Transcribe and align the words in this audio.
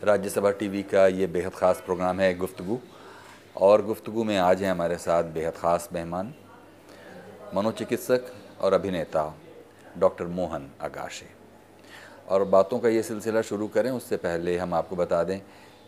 Rajya Sabha 0.00 0.50
TV 0.50 0.82
का 0.82 1.06
ये 1.08 1.26
बेहद 1.26 1.52
ख़ास 1.52 1.82
प्रोग्राम 1.86 2.20
है 2.20 2.34
गुफ्तगु। 2.36 2.78
और 3.56 3.82
गुफ्तगु 3.84 4.24
में 4.24 4.36
आज 4.38 4.62
हैं 4.62 4.70
हमारे 4.70 4.96
साथ 4.98 5.24
बेहद 5.34 5.54
ख़ास 5.54 5.88
मेहमान, 5.92 6.32
मनोचिकित्सक 7.54 8.30
और 8.60 8.72
अभिनेता 8.72 9.24
डॉक्टर 9.98 10.26
मोहन 10.28 10.68
अगाशे 10.80 11.26
और 12.28 12.44
बातों 12.46 12.78
का 12.78 12.88
ये 12.88 13.02
सिलसिला 13.02 13.42
शुरू 13.42 13.68
करें, 13.68 13.90
उससे 13.90 14.16
पहले 14.16 14.56
हम 14.58 14.74
आपको 14.74 14.96
बता 14.96 15.22
दें 15.24 15.38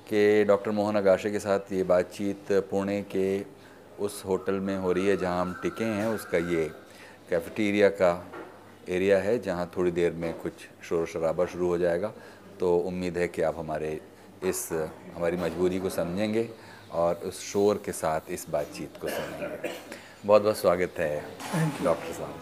कि 0.06 0.44
डॉक्टर 0.44 0.70
मोहन 0.72 0.96
अगाशे 0.96 1.30
के 1.30 1.40
साथ 1.40 1.72
ये 1.72 1.82
बातचीत 1.84 2.52
पुणे 2.70 3.00
के 3.14 3.26
उस 4.00 4.22
होटल 4.26 4.60
में 4.60 4.76
हो 4.78 4.92
रही 4.92 5.06
है 5.06 5.16
जहाँ 5.16 5.40
हम 5.40 5.52
टिके 5.62 5.84
हैं 5.84 6.06
उसका 6.08 6.38
ये 6.38 6.64
कैफेटेरिया 7.30 7.88
का 7.88 8.12
एरिया 8.88 9.18
है 9.18 9.38
जहाँ 9.38 9.70
थोड़ी 9.76 9.90
देर 9.90 10.12
में 10.12 10.32
कुछ 10.40 10.52
शोर 10.88 11.06
शराबा 11.06 11.46
शुरू 11.46 11.66
हो 11.66 11.78
जाएगा। 11.78 12.12
तो 12.60 12.76
उम्मीद 12.78 13.18
है 13.18 13.28
कि 13.28 13.42
आप 13.42 13.58
हमारे 13.58 14.00
इस 14.44 14.68
हमारी 15.14 15.36
मजबूरी 15.36 15.78
को 15.80 15.90
समझेंगे 15.90 16.48
और 16.92 17.14
उस 17.14 17.40
शोर 17.42 17.82
के 17.84 17.92
साथ 17.92 18.30
इस 18.30 18.46
बातचीत 18.50 18.96
को 19.02 19.08
सुनेंगे। 19.08 19.72
बहुत 20.26 20.42
बहुत 20.42 20.56
स्वागत 20.56 20.94
है 20.98 21.24
डॉक्टर 21.84 22.12
साहब। 22.12 22.40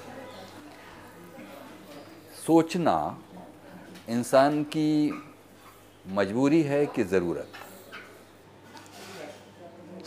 सोचना 2.47 2.97
इंसान 4.09 4.63
की 4.65 5.23
मजबूरी 6.07 6.63
है 6.63 6.85
कि 6.87 7.05
ज़रूरत? 7.05 7.53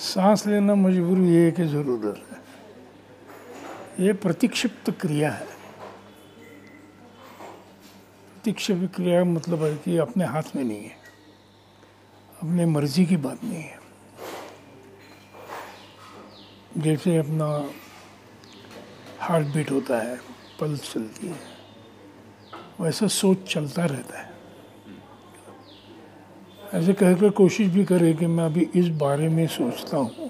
सांस 0.01 0.45
लेना 0.47 0.75
मजबूरी 0.75 1.35
है 1.35 1.51
कि 1.51 1.65
ज़रूरत 1.67 2.23
है। 2.31 4.05
ये 4.05 4.13
प्रतिक्षिप्त 4.13 4.89
क्रिया 4.91 5.31
है। 5.31 5.45
प्रतिक्षिप्त 8.31 8.95
क्रिया 8.95 9.23
मतलब 9.23 9.63
है 9.63 9.75
कि 9.75 9.97
अपने 9.97 10.25
हाथ 10.25 10.55
में 10.55 10.63
नहीं 10.63 10.83
है। 10.83 10.97
अपने 12.37 12.65
मर्ज़ी 12.65 13.05
की 13.05 13.17
बात 13.17 13.43
नहीं 13.43 13.61
है। 13.63 13.79
जैसे 16.77 17.17
अपना 17.17 17.69
हार्ट 19.19 19.47
बीट 19.47 19.71
होता 19.71 19.97
है 19.97 20.17
पल्स 20.59 20.93
चलती 20.93 21.27
है, 21.27 21.39
वैसा 22.81 23.07
सोच 23.07 23.53
चलता 23.53 23.85
रहता 23.85 24.19
है। 24.19 24.30
ऐसे 26.73 26.93
कहकर 26.93 27.29
कोशिश 27.29 27.67
भी 27.67 27.85
करे 27.85 28.13
कि 28.13 28.25
मैं 28.25 28.45
अभी 28.45 28.69
इस 28.75 28.87
बारे 28.87 29.29
में 29.29 29.47
सोचता 29.47 29.97
हूँ। 29.97 30.29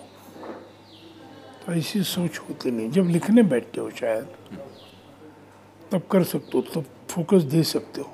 तो 1.66 1.74
ऐसी 1.74 2.04
सोच 2.04 2.40
होती 2.40 2.72
नहीं। 2.72 2.92
जब 2.92 3.08
लिखने 3.08 3.44
बैठते 3.44 3.82
हो 3.82 3.92
शायद, 3.92 4.28
तब 5.92 6.02
कर 6.12 6.24
सकते 6.24 6.58
हो, 6.58 6.62
तब 6.62 6.86
फोकस 7.10 7.44
दे 7.44 7.64
सकते 7.64 8.02
हो। 8.02 8.12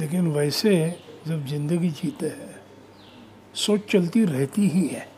लेकिन 0.00 0.28
वैसे 0.28 1.00
जब 1.28 1.46
ज़िंदगी 1.46 1.90
जीते 1.90 2.26
हैं, 2.26 2.60
सोच 3.54 3.80
चलती 3.90 4.24
रहती 4.24 4.68
ही 4.68 4.86
है। 4.86 5.08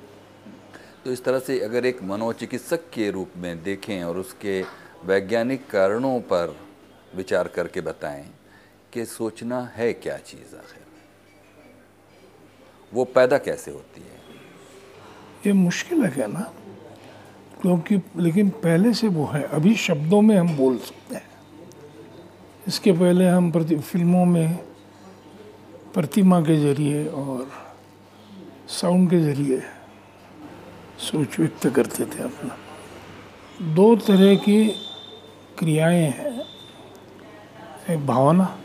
तो 1.04 1.12
इस 1.12 1.24
तरह 1.24 1.38
से 1.38 1.60
अगर 1.60 1.86
एक 1.86 2.02
मनोचिकित्सक 2.02 2.90
के 2.92 3.10
रूप 3.10 3.30
में 3.36 3.62
देखें 3.62 4.04
और 4.04 4.18
उसके 4.18 4.64
वैज्ञानिक 5.04 5.70
कारणों 5.70 6.20
पर 6.20 6.56
विचार 7.16 7.48
करके 7.48 7.80
बताएँ 7.80 8.30
कि 8.92 9.04
सोचना 9.04 9.72
है 9.74 9.92
क्या 9.92 10.16
चीज़ 10.16 10.56
आखिर? 10.56 10.85
वो 12.92 13.04
पैदा 13.04 13.38
कैसे 13.38 13.70
होती 13.70 14.00
है? 14.00 14.14
ये 15.46 15.52
मुश्किल 15.52 16.04
है 16.04 16.10
क्या 16.10 16.26
ना 16.26 16.40
क्योंकि 17.62 18.00
लेकिन 18.16 18.48
पहले 18.62 18.92
से 18.94 19.08
वो 19.08 19.26
है, 19.26 19.42
अभी 19.42 19.74
शब्दों 19.76 20.20
में 20.22 20.36
हम 20.36 20.56
बोल 20.56 20.76
सकते 20.78 21.14
हैं। 21.14 21.28
इसके 22.68 22.92
पहले 22.92 23.28
हम 23.28 23.50
प्रति, 23.52 23.76
फ़िल्मों 23.76 24.24
में 24.24 24.56
प्रतिमा 25.94 26.40
के 26.40 26.56
ज़रिए 26.56 27.06
और 27.06 27.50
साउंड 28.70 29.10
के 29.10 29.20
ज़रिए 29.20 29.62
सोच 31.00 31.38
व्यक्त 31.40 31.66
करते 31.68 32.04
थे 32.04 32.22
अपना। 32.22 32.56
दो 33.74 33.94
तरह 33.96 34.34
की 34.36 34.66
क्रियाएँ 35.58 36.06
हैं, 36.08 36.40
एक 37.90 38.06
भावना 38.06 38.56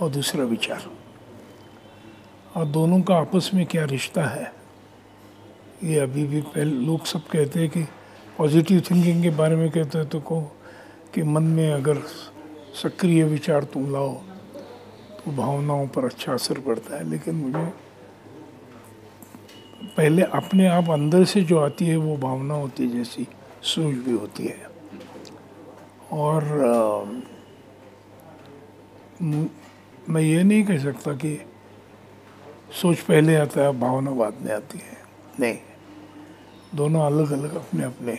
और 0.00 0.10
दूसरा 0.10 0.44
विचार। 0.44 0.90
और 2.56 2.66
दोनों 2.66 3.00
का 3.02 3.14
आपस 3.14 3.50
में 3.54 3.64
क्या 3.66 3.84
रिश्ता 3.84 4.24
है? 4.24 4.52
ये 5.84 5.98
अभी 5.98 6.24
भी 6.24 6.40
पहले 6.40 6.86
लोग 6.86 7.04
सब 7.04 7.26
कहते 7.26 7.60
हैं 7.60 7.68
कि 7.68 7.82
पॉजिटिव 8.38 8.82
थिंकिंग 8.90 9.22
के 9.22 9.30
बारे 9.30 9.56
में 9.56 9.70
कहते 9.70 9.98
हैं 9.98 10.08
तो 10.08 10.20
को 10.20 10.40
कि 11.14 11.22
मन 11.22 11.42
में 11.42 11.72
अगर 11.72 11.98
सक्रिय 12.82 13.24
विचार 13.24 13.64
तुम 13.64 13.92
लाओ 13.92 14.14
तो 15.18 15.32
भावनाओं 15.32 15.86
पर 15.86 16.04
अच्छा 16.04 16.32
असर 16.32 16.58
पड़ता 16.58 16.96
है। 16.96 17.10
लेकिन 17.10 17.34
मुझे 17.34 17.64
पहले 19.96 20.22
अपने 20.22 20.66
आप 20.66 20.90
अंदर 20.90 21.24
से 21.24 21.40
जो 21.40 21.58
आती 21.58 21.86
है 21.86 21.96
वो 21.96 22.16
भावना 22.16 22.54
होती 22.54 22.82
है 22.82 22.90
जैसी 22.90 23.26
सोच 23.62 23.94
भी 23.94 24.12
होती 24.12 24.46
है। 24.46 24.66
और 26.12 26.44
आ, 26.44 27.04
मैं 30.08 30.22
ये 30.22 30.42
नहीं 30.42 30.64
कह 30.64 30.78
सकता 30.78 31.12
कि 31.12 31.38
सोच 32.70 33.00
पहले 33.00 33.36
आता 33.36 33.60
है 33.60 33.72
भावना 33.80 34.10
बाद 34.10 34.40
में 34.42 34.52
आती 34.52 34.78
है। 34.78 34.96
नहीं। 35.40 35.58
दोनों 36.74 37.02
अलग 37.02 37.30
अलग 37.32 37.54
अपने 37.54 37.84
अपने 37.84 38.14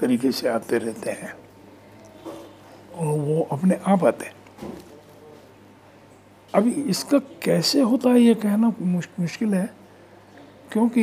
तरीके 0.00 0.32
से 0.32 0.48
आते 0.48 0.78
रहते 0.78 1.10
हैं। 1.10 1.32
और 2.94 3.18
वो 3.18 3.48
अपने 3.52 3.78
आप 3.86 4.04
आते 4.04 4.26
हैं। 4.26 4.34
अभी 6.54 6.70
इसका 6.70 7.18
कैसे 7.18 7.80
होता 7.80 8.10
है 8.10 8.20
ये 8.20 8.34
कहना 8.34 8.72
मुश्किल 8.80 9.54
है, 9.54 9.70
क्योंकि 10.72 11.02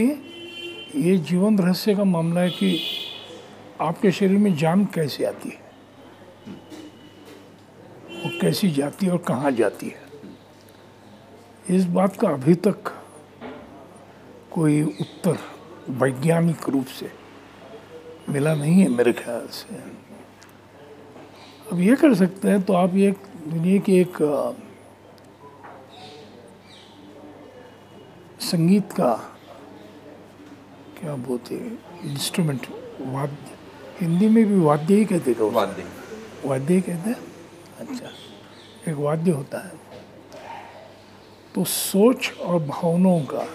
ये 0.96 1.18
जीवन 1.18 1.60
रहस्य 1.60 1.96
का 1.96 2.04
मामला 2.04 2.42
है 2.42 2.50
कि 2.50 2.80
आपके 3.82 4.12
शरीर 4.12 4.38
में 4.38 4.56
जान 4.56 4.86
कैसे 4.86 5.26
आती 5.26 5.50
है? 5.50 5.60
वो 8.24 8.32
कैसी 8.42 8.72
जाती 8.72 9.06
है 9.06 9.12
और 9.12 9.18
कहाँ 9.18 9.52
जाती 9.52 9.88
है? 9.88 10.00
इस 11.70 11.86
बात 11.86 12.16
का 12.18 12.30
अभी 12.30 12.54
तक 12.56 12.92
कोई 14.52 14.82
उत्तर 14.84 15.38
वैज्ञानिक 15.90 16.70
रूप 16.70 16.86
से 16.86 17.12
मिला 18.30 18.56
नहीं 18.56 18.82
है 18.82 18.88
मेरे 18.90 19.14
ख्याल 19.14 19.48
से। 19.48 19.76
अब 21.72 21.80
ये 21.80 21.96
कर 21.96 22.14
सकते 22.16 22.48
हैं 22.48 22.62
तो 22.62 22.74
आप 22.74 22.96
ये 22.96 23.12
दुनिया 23.48 23.80
की 23.80 23.98
एक 24.00 24.18
संगीत 28.42 28.92
का 28.92 29.14
क्या 31.00 31.16
बोलते 31.16 31.56
इंस्ट्रूमेंट 32.04 32.68
वाद्य 33.02 33.58
हिंदी 34.02 34.30
में 34.30 34.46
भी 34.46 34.60
वाद्य 34.60 34.96
ही 34.96 35.06
कहते 35.06 35.32
हैं। 35.32 35.52
वाद्य। 35.52 35.86
वाद्य 36.46 36.74
ही 36.74 36.82
कहते 36.82 37.10
हैं। 37.10 37.18
अच्छा। 37.80 38.10
एक 38.92 38.98
वाद्य 38.98 39.32
होता 39.32 39.60
है। 39.60 39.91
तो 41.56 41.63
सोच 41.63 42.31
और 42.39 42.59
भावनाओं 42.63 43.23
का 43.31 43.45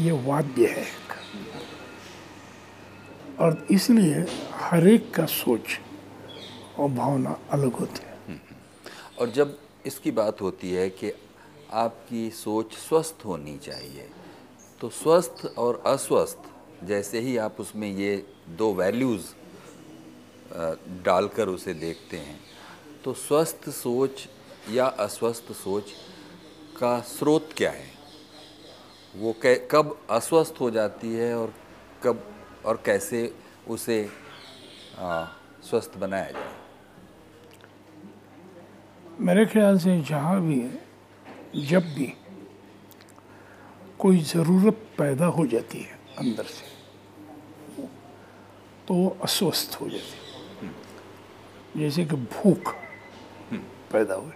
ये 0.00 0.12
वाद्य 0.26 0.66
है 0.66 0.86
और 3.40 3.66
इसलिए 3.70 4.24
हर 4.52 4.86
एक 4.88 5.12
का 5.14 5.26
सोच 5.26 5.78
और 6.78 6.88
भावना 6.90 7.36
अलग 7.52 7.74
होती 7.74 8.06
है। 8.06 8.40
और 9.20 9.30
जब 9.30 9.58
इसकी 9.86 10.10
बात 10.10 10.40
होती 10.40 10.72
है 10.72 10.88
कि 10.90 11.12
आपकी 11.72 12.30
सोच 12.30 12.72
स्वस्थ 12.78 13.24
होनी 13.26 13.56
चाहिए 13.58 14.08
तो 14.80 14.88
स्वस्थ 14.88 15.46
और 15.58 15.82
अस्वस्थ, 15.86 16.38
जैसे 16.84 17.20
ही 17.20 17.36
आप 17.36 17.60
उसमें 17.60 17.90
ये 17.96 18.16
दो 18.58 18.72
वैल्यूज़ 18.74 19.26
डालकर 21.04 21.48
उसे 21.48 21.74
देखते 21.74 22.16
हैं 22.16 22.40
तो 23.04 23.12
स्वस्थ 23.18 23.68
सोच 23.70 24.28
या 24.68 24.86
अस्वस्थ 25.00 25.52
सोच 25.52 25.90
का 26.80 27.00
स्रोत 27.00 27.48
क्या 27.56 27.70
है? 27.70 27.88
वो 29.16 29.34
कब 29.46 29.98
अस्वस्थ 30.10 30.54
हो 30.60 30.70
जाती 30.70 31.12
है 31.14 31.34
और 31.38 31.54
कब 32.02 32.24
और 32.66 32.82
कैसे 32.86 33.34
उसे 33.68 33.98
आ, 34.98 35.24
स्वस्थ 35.62 35.96
बनाया 35.98 36.30
जाए? 36.30 36.54
मेरे 39.20 39.46
ख्याल 39.46 39.78
से 39.78 40.00
जहाँ 40.00 40.40
भी 40.40 40.60
है 40.60 41.64
जब 41.66 41.94
भी 41.94 42.12
कोई 43.98 44.18
ज़रूरत 44.24 44.86
पैदा 44.98 45.26
हो 45.26 45.46
जाती 45.46 45.78
है 45.78 45.98
अंदर 46.18 46.44
से 46.44 46.68
तो 48.88 49.08
अस्वस्थ 49.22 49.78
हो 49.80 49.88
जाती 49.88 50.66
है। 50.66 50.72
जैसे 51.76 52.04
कि 52.04 52.16
भूख 52.16 52.74
पैदा 53.92 54.14
हुई। 54.14 54.32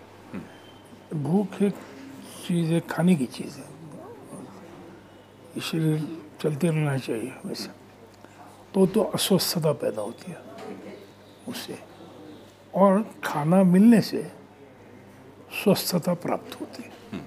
भूख 1.13 1.63
एक 1.63 1.75
चीज़ 2.47 2.73
है, 2.73 2.81
खाने 2.81 3.15
की 3.15 3.27
चीज़ 3.27 3.59
है। 3.59 3.73
शरीर 5.61 5.99
चलते 6.41 6.69
रहना 6.69 6.97
चाहिए 6.99 7.33
वैसे 7.47 7.71
तो 8.75 8.87
तो 8.87 9.01
अस्वस्थता 9.15 9.73
पैदा 9.73 10.03
होती 10.03 10.33
है 10.33 10.39
उससे। 11.49 11.79
और 12.75 13.05
खाना 13.25 13.63
मिलने 13.65 14.01
से 14.01 14.23
स्वस्थता 15.63 16.15
प्राप्त 16.17 16.61
होती 16.61 16.83
है। 16.83 17.21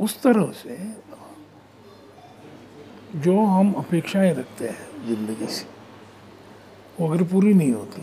उस 0.00 0.20
तरह 0.22 0.50
से 0.52 0.76
जो 3.16 3.44
हम 3.46 3.72
अपेक्षाएँ 3.74 4.32
रखते 4.34 4.68
हैं 4.68 5.06
ज़िंदगी 5.06 5.46
से, 5.46 5.66
वो 6.98 7.08
अगर 7.08 7.22
पूरी 7.24 7.54
नहीं 7.54 7.72
होती, 7.72 8.02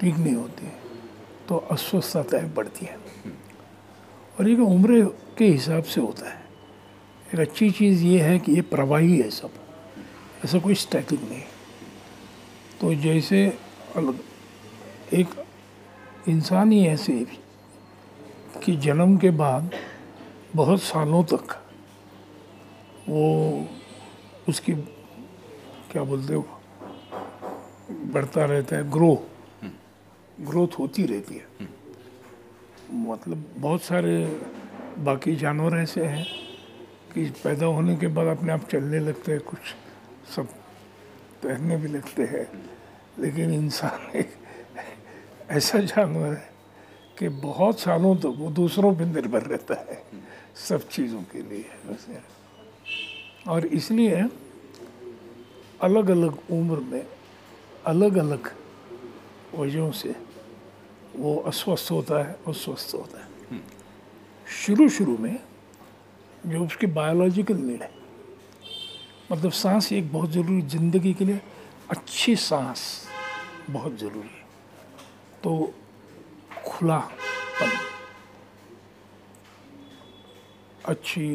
ठीक 0.00 0.14
नहीं 0.16 0.34
होती 0.34 0.66
तो 1.50 1.56
अस्वस्थताएँ 1.56 2.48
बढ़ती 2.54 2.86
है। 2.86 2.96
और 4.40 4.48
एक 4.48 4.58
उम्र 4.58 5.04
के 5.38 5.44
हिसाब 5.44 5.82
से 5.82 6.00
होता 6.00 6.30
है। 6.30 6.40
एक 7.34 7.40
अच्छी 7.40 7.70
चीज़ 7.70 8.04
ये 8.04 8.20
है 8.20 8.38
कि 8.38 8.52
ये 8.52 8.60
प्रवाही 8.62 9.18
है 9.20 9.30
सब। 9.30 9.50
ऐसा 10.44 10.58
कोई 10.58 10.74
स्टैटिक 10.74 11.22
नहीं। 11.22 11.42
तो 12.80 12.94
जैसे 12.94 13.58
एक 15.12 15.44
इंसान 16.28 16.72
ही 16.72 16.86
ऐसे 16.86 17.26
कि 18.64 18.76
जन्म 18.76 19.16
के 19.16 19.30
बाद 19.30 19.70
बहुत 20.54 20.82
सालों 20.82 21.24
तक 21.24 21.62
वो 23.08 23.66
उसकी, 24.48 24.72
क्या 25.92 26.02
बोलते 26.02 26.34
हो, 26.34 26.48
बढ़ता 27.90 28.44
रहता 28.44 28.76
है 28.76 28.90
ग्रो 28.90 29.14
ग्रोथ 30.40 30.78
होती 30.78 31.06
रहती 31.06 31.34
है। 31.34 31.68
मतलब 32.92 33.44
बहुत 33.56 33.82
सारे 33.82 34.24
बाकी 34.98 35.36
जानवर 35.36 35.76
ऐसे 35.76 36.04
हैं 36.04 36.26
कि 37.14 37.24
पैदा 37.44 37.66
होने 37.66 37.96
के 37.96 38.06
बाद 38.06 38.26
अपने 38.26 38.52
आप 38.52 38.68
चलने 38.68 38.98
लगते 38.98 39.32
हैं 39.32 39.40
कुछ 39.40 39.60
सब 40.36 40.46
तैरने 41.42 41.76
भी 41.76 41.88
लगते 41.88 42.22
हैं। 42.22 42.46
लेकिन 43.18 43.54
इंसान 43.54 44.16
एक 44.16 44.32
ऐसा 45.50 45.78
जानवर 45.78 46.32
है 46.32 46.50
कि 47.18 47.28
बहुत 47.28 47.80
सालों 47.80 48.16
तक 48.16 48.22
तो 48.22 48.32
वो 48.32 48.50
दूसरों 48.50 48.94
पर 48.94 49.04
निर्भर 49.04 49.42
रहता 49.42 49.74
है 49.74 50.02
सब 50.68 50.88
चीज़ों 50.88 51.22
के 51.22 51.42
लिए 51.42 51.64
वैसे 51.86 52.18
और 53.50 53.66
इसलिए 53.66 54.28
अलग 55.80 56.10
अलग 56.10 56.38
उम्र 56.50 56.80
में 56.80 57.06
अलग 57.86 58.16
अलग 58.16 58.52
वजहों 59.54 59.90
से 59.90 60.29
वो 61.16 61.36
अस्वस्थ 61.46 61.90
होता 61.92 62.18
है 62.18 62.38
और 62.46 62.54
स्वस्थ 62.54 62.94
होता 62.94 63.20
है। 63.20 63.28
शुरू 64.56 64.88
शुरू 64.88 65.16
में 65.18 65.38
जो 66.46 66.64
उसकी 66.64 66.86
बायोलॉजिकल 66.88 67.56
नीड 67.56 67.82
है 67.82 67.90
मतलब 69.32 69.50
सांस 69.52 69.92
एक 69.92 70.12
बहुत 70.12 70.30
ज़रूरी 70.30 70.62
ज़िंदगी 70.68 71.12
के 71.14 71.24
लिए 71.24 71.40
अच्छी 71.90 72.36
सांस 72.38 72.82
बहुत 73.70 73.98
ज़रूरी 73.98 74.28
है। 74.28 74.44
तो 75.42 75.72
खुलापन 76.66 77.70
अच्छी 80.84 81.26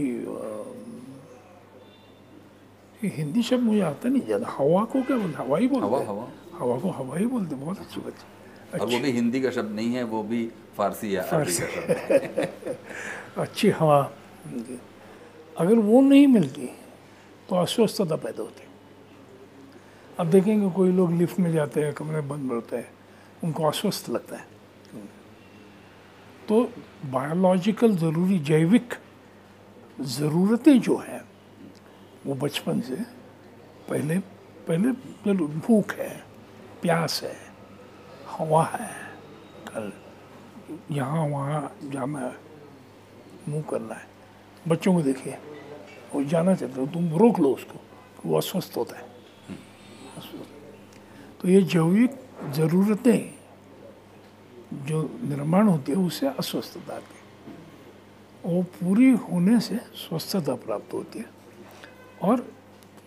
ये 3.04 3.10
हिंदी 3.16 3.44
शब्द 3.44 3.64
मुझे 3.64 3.82
आता 3.82 4.10
नहीं 4.10 4.22
ज़्यादा 4.26 4.48
हवा 4.52 4.84
को 4.86 5.02
क्या 5.02 5.18
बोलते 5.18 5.38
हवा 5.38 5.58
ही 5.58 5.68
बोलते 5.68 5.88
हवा 5.88 6.00
हवा। 6.06 6.28
हवा 6.60 6.78
को 6.80 6.90
हवा 6.92 7.18
ही 7.18 7.26
बोलते 7.26 7.56
बहुत 7.56 7.80
अच्छी 7.80 8.02
बात 8.02 8.14
है। 8.14 8.35
और 8.82 8.88
वो 8.88 9.00
भी 9.00 9.12
हिंदी 9.12 9.42
का 9.42 9.52
शब्द 9.52 9.76
नहीं 9.76 9.96
है 9.96 10.04
वो 10.04 10.24
भी 10.24 10.52
फारसी 10.78 11.16
या 11.16 11.22
अरबी 11.24 11.54
का 11.54 11.68
शब्द 11.68 12.78
अच्छी 13.38 13.70
हवा। 13.70 14.00
अगर 15.58 15.76
वो 15.76 16.02
नहीं 16.02 16.28
मिलती 16.28 16.66
तो 17.50 17.56
अस्वस्थता 17.56 18.16
पैदा 18.16 18.44
होती 18.44 18.68
अब 20.20 20.30
देखेंगे 20.32 20.70
कोई 20.70 20.92
लोग 20.92 21.12
लिफ्ट 21.14 21.40
में 21.40 21.52
जाते 21.54 21.82
हैं 21.84 21.94
कमरे 21.94 22.22
बंद 22.22 22.52
होते 22.52 22.78
हैं 22.78 22.90
उनको 23.44 23.64
अस्वस्थ 23.64 24.10
लगता 24.10 24.36
है। 24.36 24.54
तो 26.48 26.64
बायोलॉजिकल 27.06 27.96
ज़रूरी 27.98 28.40
जैविक 28.40 28.94
ज़रूरतें 30.02 30.80
जो 30.82 30.98
हैं 30.98 31.22
वो 32.26 32.36
बचपन 32.36 32.82
से 32.82 32.96
पहले 33.90 34.20
पहले 34.68 35.34
भूख 35.34 35.94
है 35.94 36.24
प्यास 36.82 37.22
है 37.24 37.36
हवा 38.38 38.64
है। 38.64 38.90
कल 39.68 39.92
यहाँ 40.92 41.28
वहाँ 41.28 41.78
जाना 41.84 42.20
है। 42.20 42.36
मुँह 43.50 43.62
करना 43.62 43.96
है। 43.96 44.08
बच्चों 44.68 44.94
को 44.94 45.02
देखिए। 45.02 45.38
वो 46.14 46.24
जाना 46.24 46.56
चाहते 46.56 46.80
हो, 46.82 46.88
तुम 46.88 47.16
रोक 47.18 47.40
लो 47.40 47.54
उसको। 47.54 47.80
वो 48.26 48.38
अस्वस्थ 48.38 48.78
होता 48.78 48.98
है। 48.98 49.06
तो 51.42 51.50
ये 51.50 51.62
जैविक 51.62 52.20
ज़रूरतें 52.54 53.34
जो 54.86 55.02
निर्माण 55.24 55.68
होती 55.68 55.92
है, 55.92 55.98
उससे 55.98 56.28
अस्वस्थता 56.28 57.00
की 57.00 57.14
वो 58.46 58.62
पूरी 58.64 59.10
होने 59.12 59.60
से 59.60 59.76
स्वस्थता 59.76 60.56
प्राप्त 60.56 60.94
होती 60.94 61.20
है। 61.20 61.26
और 62.22 62.40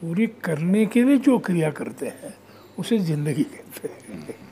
पूरी 0.00 0.26
करने 0.26 0.86
के 0.86 1.02
लिए 1.04 1.18
जो 1.18 1.38
क्रिया 1.38 1.70
करते 1.70 2.06
हैं, 2.06 2.34
उसे 2.78 2.98
ज़िंदगी 2.98 3.44
कहते 3.44 3.88
हैं। 3.88 4.47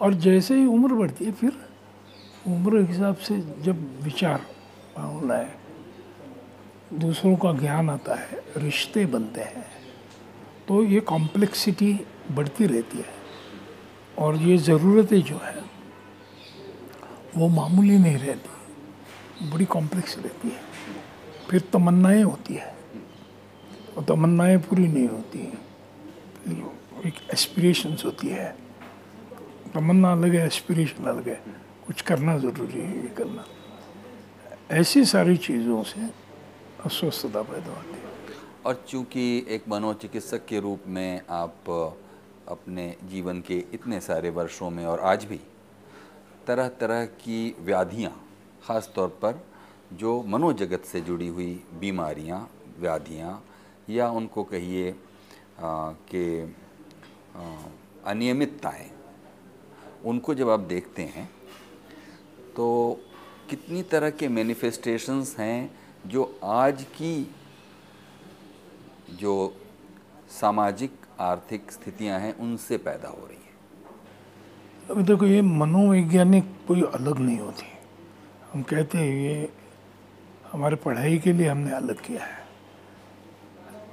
और 0.00 0.14
जैसे 0.16 0.54
ही 0.54 0.64
उम्र 0.66 0.94
बढ़ती 0.94 1.24
है, 1.24 1.32
फिर 1.32 1.52
उम्र 2.46 2.82
के 2.82 2.92
हिसाब 2.92 3.16
से 3.16 3.38
जब 3.62 4.02
विचार, 4.02 4.40
भावना 4.96 5.34
है, 5.34 5.54
दूसरों 6.94 7.36
का 7.36 7.52
ज्ञान 7.52 7.90
आता 7.90 8.14
है, 8.14 8.42
रिश्ते 8.56 9.04
बनते 9.06 9.40
हैं 9.40 9.64
तो 10.68 10.82
ये 10.84 11.00
कॉम्प्लेक्सिटी 11.02 11.92
बढ़ती 12.30 12.66
रहती 12.66 12.98
है। 12.98 13.20
और 14.18 14.36
ये 14.38 14.56
ज़रूरतें 14.58 15.20
जो 15.22 15.36
है, 15.36 15.62
वो 17.36 17.48
मामूली 17.48 17.98
नहीं 17.98 18.18
रहती, 18.18 19.50
बड़ी 19.50 19.64
कॉम्प्लेक्स 19.64 20.16
रहती 20.18 20.48
है। 20.48 20.60
फिर 21.50 21.60
तमन्नाएँ 21.72 22.22
होती 22.22 22.54
है, 22.54 22.74
और 23.96 24.04
तमन्नाएँ 24.04 24.58
पूरी 24.58 24.86
नहीं 24.88 25.08
होती 25.08 25.38
फिर 26.44 26.62
एक 27.06 27.14
एस्पिरेशंस 27.32 28.04
होती 28.04 28.28
है। 28.28 28.50
तमन्ना 29.74 30.10
अलग 30.12 30.34
है 30.34 30.46
एस्पिरेशन 30.46 31.04
अलग 31.04 31.28
है। 31.28 31.40
कुछ 31.86 32.00
करना 32.00 32.36
ज़रूरी 32.38 32.80
है, 32.80 32.96
ये 32.96 33.08
करना। 33.08 33.44
ऐसी 34.70 35.04
सारी 35.04 35.36
चीज़ों 35.36 35.82
से 35.82 36.00
अस्वस्थता 36.86 37.42
पैदा 37.42 37.72
होती 37.72 37.94
है। 37.94 38.02
और 38.66 38.84
चूँकि 38.88 39.24
एक 39.48 39.68
मनोचिकित्सक 39.68 40.46
के 40.46 40.60
रूप 40.60 40.84
में 40.88 41.20
आप 41.30 41.70
अपने 42.48 42.94
जीवन 43.10 43.40
के 43.40 43.58
इतने 43.74 44.00
सारे 44.00 44.30
वर्षों 44.30 44.70
में 44.70 44.84
और 44.86 45.00
आज 45.00 45.24
भी 45.24 45.40
तरह 46.46 46.68
तरह 46.80 47.04
की 47.18 47.54
व्याधियाँ 47.60 48.12
ख़ास 48.66 48.90
तौर 48.96 49.08
पर 49.22 49.44
जो 49.92 50.22
मनोजगत 50.22 50.84
से 50.84 51.00
जुड़ी 51.00 51.28
हुई 51.28 51.52
बीमारियाँ, 51.80 52.48
व्याधियाँ, 52.80 53.42
या 53.90 54.08
उनको 54.10 54.44
कहिए 54.44 54.94
कि 55.60 56.54
अनियमितताएँ। 57.34 58.90
उनको 60.04 60.34
जब 60.34 60.48
आप 60.50 60.60
देखते 60.60 61.02
हैं 61.02 61.30
तो 62.56 62.66
कितनी 63.50 63.82
तरह 63.82 64.10
के 64.10 64.28
मैनिफेस्टेशंस 64.28 65.36
हैं 65.38 65.80
जो 66.06 66.40
आज 66.44 66.82
की 66.82 67.34
जो 69.10 69.56
सामाजिक, 70.30 70.92
आर्थिक 71.20 71.72
स्थितियाँ 71.72 72.20
हैं, 72.20 72.36
उनसे 72.36 72.76
पैदा 72.78 73.08
हो 73.08 73.26
रही 73.26 73.36
हैं? 73.36 73.54
अभी 74.90 75.02
देखो, 75.02 75.26
ये 75.26 75.42
मनोवैज्ञानिक 75.42 76.44
कोई 76.68 76.82
अलग 76.82 77.18
नहीं 77.18 77.38
होती। 77.38 77.66
हम 78.52 78.62
कहते 78.62 78.98
हैं, 78.98 79.14
ये 79.14 79.52
हमारे 80.52 80.76
पढ़ाई 80.76 81.18
के 81.18 81.32
लिए 81.32 81.48
हमने 81.48 81.70
अलग 81.70 82.00
किया 82.00 82.24
है। 82.24 82.46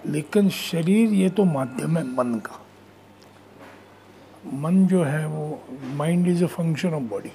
लेकिन 0.06 0.50
शरीर 0.50 1.14
ये 1.14 1.30
तो 1.30 1.46
माध्यम 1.46 1.98
है, 1.98 2.04
मन 2.04 2.40
का। 2.40 2.66
मन 4.46 4.86
जो 4.88 5.04
है 5.04 5.26
वो 5.28 5.62
mind 5.96 6.28
is 6.28 6.44
a 6.44 6.48
function 6.48 6.94
of 6.94 7.04
body 7.10 7.32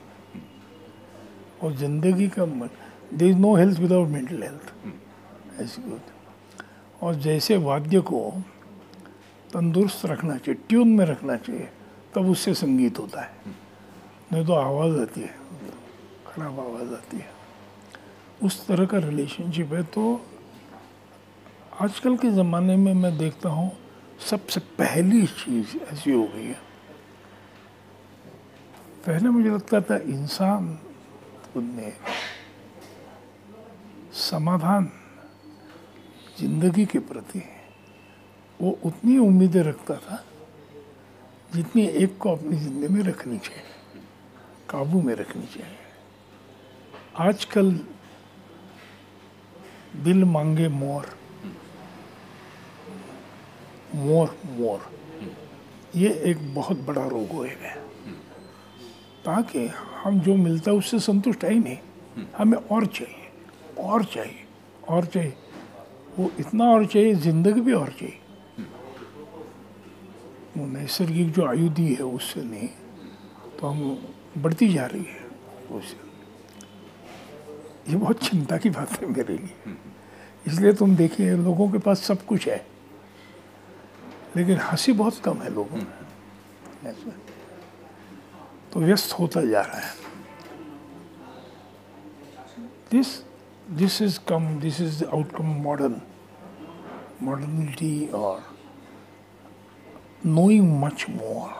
और 1.62 1.72
ज़िंदगी 1.76 2.28
का 2.28 2.46
मन 2.46 2.70
there 3.14 3.28
is 3.28 3.36
no 3.38 3.54
health 3.56 3.78
without 3.80 4.08
mental 4.08 4.42
health 4.42 5.60
ऐसी 5.60 5.82
होती 5.82 6.12
और 7.02 7.14
जैसे 7.14 7.56
वाद्य 7.56 8.00
को 8.00 8.30
तंदुरुस्त 9.52 10.06
रखना 10.06 10.36
चाहिए 10.36 10.60
ट्यून 10.68 10.88
में 10.88 11.04
रखना 11.06 11.36
चाहिए, 11.36 11.68
तब 12.14 12.28
उससे 12.30 12.54
संगीत 12.54 12.98
होता 12.98 13.20
है। 13.20 13.30
नहीं 14.32 14.44
तो 14.46 14.52
आवाज़ 14.52 15.00
आती 15.00 15.20
है, 15.20 15.34
खराब 16.26 16.60
आवाज़ 16.60 16.92
आती 16.94 17.16
है। 17.16 17.28
उस 18.42 18.66
तरह 18.66 18.86
का 18.86 18.98
रिलेशनशिप 18.98 19.72
है 19.72 19.82
तो 19.94 20.20
आजकल 21.82 22.16
के 22.16 22.30
ज़माने 22.30 22.76
में 22.76 22.92
मैं 22.94 23.16
देखता 23.18 23.48
हूँ, 23.48 23.70
सबसे 24.30 24.60
पहली 24.78 25.26
चीज़ 25.26 25.76
ऐसी 25.92 26.12
हो 26.12 26.24
गई 26.34 26.44
है। 26.44 26.73
पहले 29.06 29.28
मुझे 29.28 29.50
लगता 29.50 29.80
था 29.80 29.96
इंसान 30.10 30.78
में 31.56 31.92
समाधान 34.18 34.90
ज़िंदगी 36.38 36.84
के 36.86 36.98
प्रति 36.98 37.42
वो 38.60 38.70
उतनी 38.84 39.18
उम्मीदें 39.18 39.62
रखता 39.62 39.94
था 40.06 40.22
जितनी 41.54 41.86
एक 42.02 42.16
को 42.18 42.30
अपनी 42.30 42.56
ज़िंदगी 42.56 42.94
में 42.94 43.02
रखनी 43.04 43.38
चाहिए, 43.38 43.62
काबू 44.70 45.02
में 45.02 45.14
रखनी 45.14 45.46
चाहिए। 45.54 45.76
आजकल 47.28 47.72
दिल 50.04 50.24
मांगे 50.24 50.68
मोर 50.80 51.16
मोर 53.94 54.36
मोर। 54.58 54.90
ये 55.96 56.10
एक 56.30 56.54
बहुत 56.54 56.78
बड़ा 56.86 57.06
रोग 57.08 57.30
हो 57.32 57.42
गया 57.42 57.82
ताकि 59.24 59.66
हम 60.02 60.20
जो 60.20 60.34
मिलता 60.36 60.70
है 60.70 60.76
उससे 60.76 60.98
संतुष्ट 61.00 61.44
है 61.44 61.52
ही 61.52 61.58
नहीं। 61.58 61.78
हमें 62.36 62.58
और 62.58 62.86
चाहिए 62.88 63.30
और 63.80 64.04
चाहिए 64.04 64.44
और 64.88 65.04
चाहिए। 65.04 65.32
वो 66.18 66.30
इतना 66.40 66.64
और 66.64 66.86
चाहिए, 66.86 67.14
ज़िंदगी 67.14 67.60
भी 67.60 67.72
और 67.72 67.88
चाहिए। 67.90 68.18
वो 70.56 70.66
नैसर्गिक 70.68 71.30
जो 71.32 71.46
आयु 71.46 71.68
दी 71.70 71.94
है 71.94 72.04
उससे 72.04 72.42
नहीं 72.42 72.68
तो 73.60 73.66
हम 73.66 73.98
बढ़ती 74.38 74.68
जा 74.68 74.86
रही 74.86 75.04
है 75.04 75.22
उससे। 75.70 75.96
ये 77.90 77.96
बहुत 77.96 78.24
चिंता 78.24 78.56
की 78.56 78.70
बात 78.70 78.92
है 78.92 79.06
मेरे 79.08 79.36
लिए। 79.36 79.74
इसलिए 80.46 80.72
तुम 80.74 80.94
देखिए, 80.96 81.36
लोगों 81.36 81.68
के 81.70 81.78
पास 81.78 82.02
सब 82.02 82.24
कुछ 82.26 82.48
है, 82.48 82.64
लेकिन 84.36 84.58
हँसी 84.60 84.92
बहुत 84.94 85.18
कम 85.18 85.42
है 85.42 85.52
लोगों 85.54 85.76
में। 85.76 85.86
तो 88.74 88.80
व्यस्त 88.80 89.18
होता 89.18 89.44
जा 89.44 89.60
रहा 89.60 89.80
है 89.80 89.92
this 92.90 93.16
this 93.72 94.00
is 94.02 94.18
come 94.28 94.58
this 94.60 94.80
is 94.80 95.04
the 95.04 95.08
outcome 95.12 95.54
modern 95.62 96.00
modernity 97.22 98.06
और 98.14 98.54
knowing 100.24 100.80
much 100.80 101.06
more. 101.06 101.52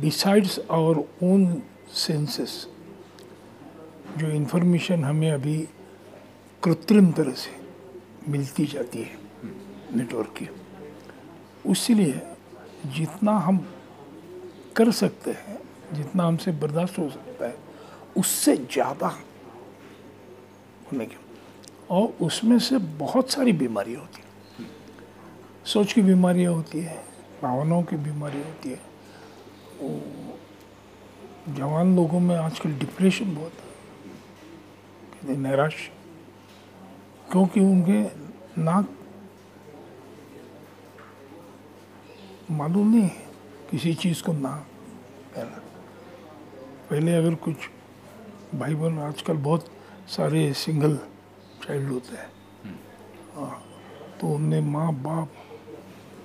Besides 0.00 0.58
our 0.70 1.04
own 1.20 1.62
senses, 1.88 2.66
जो 4.18 4.28
इन्फॉर्मेशन 4.30 5.02
हमें 5.04 5.30
अभी 5.30 5.56
कृत्रिम 6.62 7.10
तरह 7.12 7.32
से 7.34 7.50
मिलती 8.28 8.66
जाती 8.66 9.02
है 9.02 9.18
नेटवर्क 9.96 10.32
की 10.38 10.48
उसलिए 11.66 12.22
जितना 12.86 13.32
हम 13.32 13.66
कर 14.76 14.90
सकते 14.90 15.30
हैं, 15.30 15.58
जितना 15.92 16.24
हमसे 16.24 16.52
बर्दाश्त 16.52 16.98
हो 16.98 17.08
सकता 17.10 17.46
है, 17.46 17.56
उससे 18.16 18.56
ज़्यादा 18.56 19.06
होने 20.92 21.06
के। 21.06 21.16
और 21.90 22.06
उसमें 22.20 22.58
से 22.58 22.78
बहुत 22.78 23.30
सारी 23.30 23.52
बीमारियाँ 23.52 24.00
होती 24.00 24.20
हैं। 24.20 24.68
सोच 25.64 25.92
की 25.92 26.02
बीमारियाँ 26.02 26.52
होती 26.52 26.80
है, 26.80 27.04
भावनाओं 27.42 27.82
की 27.82 27.96
बीमारी 27.96 28.38
होती 28.38 28.70
है। 28.70 28.80
जवान 31.54 31.96
लोगों 31.96 32.20
में 32.20 32.36
आजकल 32.36 32.72
डिप्रेशन 32.72 33.34
बहुत 33.34 33.52
है। 33.52 33.74
हैं 35.26 35.90
क्योंकि 37.32 37.60
उनके 37.60 38.02
नाक 38.62 38.95
मालूम 42.50 42.90
नहीं 42.90 43.02
है 43.02 43.24
किसी 43.70 43.94
चीज़ 43.94 44.22
को 44.22 44.32
ना 44.32 44.50
कहना। 45.34 45.60
पहले 46.90 47.14
अगर 47.14 47.34
कुछ 47.34 47.56
भाई 48.54 48.74
बहन 48.74 48.98
आजकल 48.98 49.36
बहुत 49.36 49.64
सारे 50.08 50.52
सिंगल 50.54 50.96
चाइल्ड 51.62 51.88
होते 51.90 52.16
हैं। 52.16 52.30
हाँ, 53.36 53.62
तो 54.20 54.26
उनने 54.26 54.60
माँ 54.60 54.92
बाप 54.94 55.28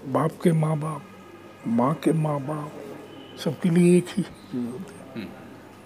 बाप 0.07 0.31
के 0.43 0.51
माँ 0.51 0.77
बाप 0.79 1.01
माँ 1.67 1.93
के 2.03 2.13
माँ 2.13 2.39
बाप 2.41 2.71
सबके 3.43 3.69
लिए 3.69 3.97
एक 3.97 4.07
ही 4.07 4.23
चीज़ 4.23 4.65
होती 4.65 4.93
है। 4.93 5.27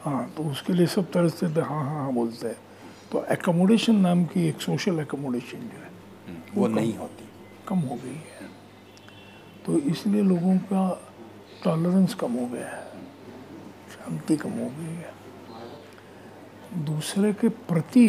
हाँ 0.03 0.29
तो 0.37 0.43
उसके 0.43 0.73
लिए 0.73 0.87
सब 0.87 1.11
तरह 1.11 1.29
से 1.29 1.45
हाँ 1.45 1.83
हाँ 1.85 2.03
हाँ 2.03 2.13
बोलते 2.13 2.47
हैं। 2.47 2.57
तो 3.11 3.25
एकोमोडेशन 3.31 3.95
नाम 3.95 4.25
की 4.25 4.47
एक 4.47 4.61
सोशल 4.61 4.99
एकोमोडेशन 4.99 5.59
जो 5.59 5.79
है 5.79 5.89
वो 6.55 6.67
नहीं 6.67 6.95
होती। 6.97 7.29
कम 7.67 7.79
हो 7.79 7.95
गई 7.95 8.09
है। 8.09 8.34
तो 9.65 9.77
इसलिए 9.91 10.21
लोगों 10.23 10.57
का 10.71 10.81
टॉलरेंस 11.63 12.13
कम 12.13 12.33
हो 12.33 12.45
गया 12.47 12.67
है 12.67 12.83
शांति 13.91 14.35
कम 14.37 14.49
हो 14.51 14.69
गई 14.77 14.95
है। 14.95 15.13
दूसरे 16.85 17.31
के 17.33 17.49
प्रति 17.69 18.07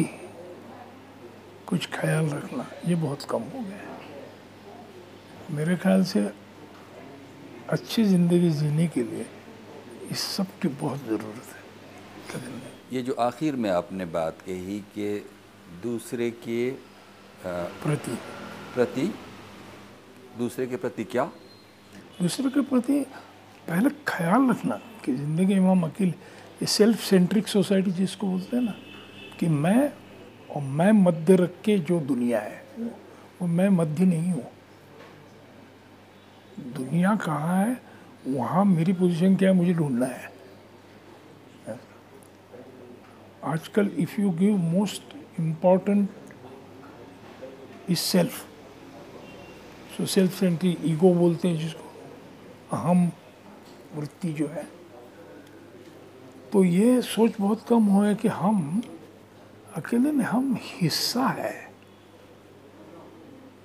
कुछ 1.66 1.88
ख्याल 1.92 2.26
रखना 2.28 2.66
ये 2.86 2.94
बहुत 2.94 3.22
कम 3.30 3.42
हो 3.54 3.60
गया 3.60 3.76
है। 3.76 5.54
मेरे 5.56 5.76
ख्याल 5.76 6.04
से 6.04 6.20
अच्छी 7.68 8.04
ज़िंदगी 8.04 8.50
जीने 8.50 8.86
के 8.88 9.02
लिए 9.02 9.26
इस 10.10 10.20
सब 10.36 10.58
की 10.62 10.68
बहुत 10.82 10.98
ज़रूरत 11.06 11.54
है। 12.34 12.40
ये 12.92 13.02
जो 13.02 13.12
आखिर 13.20 13.56
में 13.56 13.70
आपने 13.70 14.04
बात 14.14 14.40
कही 14.46 14.78
कि 14.94 15.08
दूसरे 15.82 16.30
के 16.44 16.70
अ, 16.70 16.74
प्रति। 17.82 18.14
प्रति 18.74 19.12
दूसरे 20.38 20.66
के 20.66 20.76
प्रति 20.76 21.04
क्या? 21.04 21.24
दूसरे 22.20 22.50
के 22.50 22.60
प्रति 22.62 23.00
पहले 23.68 23.90
ख्याल 24.08 24.48
रखना 24.50 24.76
कि 25.04 25.12
ज़िंदगी 25.14 25.54
इमाम 25.54 25.82
अकील, 25.84 26.08
ये 26.08 26.66
सेल्फ 26.66 27.00
सेंट्रिक 27.00 27.48
सोसाइटी 27.48 27.90
जिसको 27.92 28.26
बोलते 28.26 28.56
हैं 28.56 28.62
ना, 28.64 28.74
कि 29.40 29.48
मैं 29.48 29.92
और 30.50 30.62
मैं 30.62 30.90
मध्य 30.94 31.36
रख 31.36 31.60
के 31.64 31.78
जो 31.80 32.00
दुनिया 32.00 32.40
है, 32.40 32.62
वो 33.40 33.46
मैं 33.48 33.68
मध्य 33.70 34.04
नहीं 34.04 34.32
हूँ। 34.32 34.46
दुनिया 36.74 37.14
कहाँ 37.16 37.64
है, 37.64 37.80
वहाँ 38.28 38.64
मेरी 38.64 38.92
पोजीशन 38.92 39.36
क्या 39.36 39.48
है, 39.50 39.54
मुझे 39.56 39.74
ढूंढना 39.74 40.06
है। 40.06 40.34
आजकल 43.44 43.90
if 43.98 44.20
you 44.20 44.30
give 44.38 44.56
most 44.58 45.14
important 45.40 46.08
is 47.90 47.98
self 47.98 48.44
so 49.96 50.06
self 50.06 50.38
centred 50.38 50.76
ego 50.84 51.12
बोलते 51.14 51.48
हैं 51.48 51.58
जिसको। 51.58 51.85
अहम 52.72 53.10
वृत्ति 53.94 54.32
जो 54.32 54.46
है 54.48 54.66
तो 56.52 56.62
ये 56.64 57.00
सोच 57.02 57.40
बहुत 57.40 57.62
कम 57.68 57.84
हो 57.84 58.02
है 58.02 58.14
कि 58.14 58.28
हम 58.30 58.82
अकेले 59.76 60.10
में 60.12 60.24
हम 60.24 60.56
हिस्सा 60.60 61.26
है। 61.28 61.54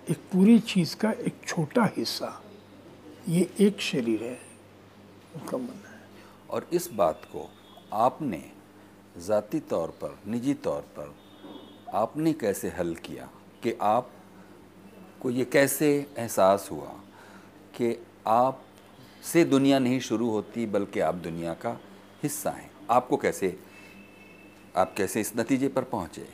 एक 0.09 0.17
पूरी 0.31 0.57
चीज़ 0.61 0.95
का 0.95 1.11
एक 1.11 1.35
छोटा 1.47 1.85
हिस्सा, 1.97 2.31
ये 3.29 3.49
एक 3.59 3.81
शरीर 3.81 4.23
है 4.23 4.39
उसका 5.35 5.57
मन 5.57 5.83
है। 5.85 5.99
और 6.49 6.67
इस 6.73 6.89
बात 6.93 7.21
को 7.33 7.49
आपने 7.95 8.43
ज़ाती 9.17 9.59
तौर 9.59 9.87
पर, 10.01 10.17
निजी 10.27 10.53
तौर 10.55 10.81
पर 10.97 11.15
आपने 11.93 12.33
कैसे 12.33 12.69
हल 12.69 12.93
किया 12.95 13.29
कि 13.63 13.77
आप 13.81 14.11
को 15.21 15.29
ये 15.29 15.45
कैसे 15.45 15.89
एहसास 16.17 16.67
हुआ 16.71 16.93
कि 17.75 17.95
आप 18.27 18.63
से 19.23 19.43
दुनिया 19.45 19.79
नहीं 19.79 19.99
शुरू 19.99 20.29
होती, 20.29 20.65
बल्कि 20.65 20.99
आप 20.99 21.15
दुनिया 21.15 21.53
का 21.53 21.79
हिस्सा 22.23 22.49
हैं। 22.49 22.71
आपको 22.89 23.17
कैसे, 23.17 23.57
आप 24.75 24.93
कैसे 24.97 25.21
इस 25.21 25.33
नतीजे 25.37 25.67
पर 25.67 25.83
पहुँचे? 25.83 26.27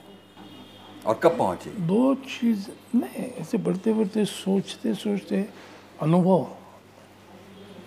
और 1.06 1.20
कब 1.24 1.38
पहुँचे? 1.38 1.70
दो 1.70 2.16
चीज़ 2.16 2.68
नहीं 2.96 3.26
ऐसे 3.42 3.58
बढ़ते 3.58 3.94
बढ़ते 3.94 4.26
सोचते 4.26 4.94
सोचते 4.94 5.46
अनुभव 6.02 6.48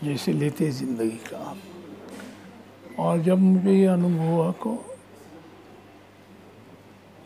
जैसे 0.04 0.32
लेते 0.32 0.70
ज़िंदगी 0.70 1.18
का 1.30 1.38
आप। 1.38 1.58
और 2.98 3.20
जब 3.20 3.38
मुझे 3.38 3.72
ये 3.72 3.86
अनुभव 3.86 4.24
हुआ 4.24 4.50
को 4.50 4.76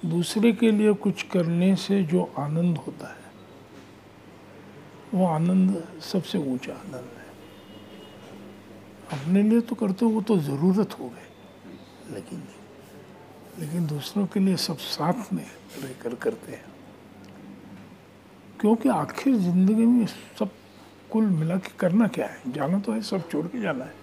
दूसरे 0.04 0.52
के 0.52 0.70
लिए 0.70 0.92
कुछ 0.92 1.22
करने 1.22 1.74
से 1.76 2.02
जो 2.02 2.32
आनंद 2.38 2.78
होता 2.78 3.08
है, 3.08 3.22
वो 5.14 5.26
आनंद 5.26 5.82
सबसे 6.12 6.38
ऊँचा 6.38 6.72
आनंद 6.72 6.94
है। 6.94 7.23
अपने 9.12 9.42
लिए 9.42 9.60
तो 9.60 9.74
करते 9.74 10.04
हो 10.04 10.10
वो 10.10 10.20
तो 10.22 10.38
ज़रूरत 10.38 10.98
हो 11.00 11.08
गई, 11.08 12.14
लेकिन 12.14 12.42
लेकिन 13.58 13.86
दूसरों 13.86 14.26
के 14.26 14.40
लिए 14.40 14.56
सब 14.56 14.78
साथ 14.78 15.32
में 15.32 15.44
रहकर 15.82 16.14
करते 16.14 16.52
हैं। 16.52 16.64
क्योंकि 18.60 18.88
आखिर 18.88 19.36
ज़िंदगी 19.36 19.86
में 19.86 20.06
सब 20.38 20.50
कुल 21.10 21.24
मिला 21.24 21.56
के 21.56 21.72
करना 21.78 22.06
क्या 22.06 22.26
है? 22.26 22.52
जाना 22.52 22.78
तो 22.78 22.92
है, 22.92 23.02
सब 23.02 23.28
छोड़ 23.30 23.46
के 23.46 23.60
जाना 23.60 23.84
है। 23.84 23.94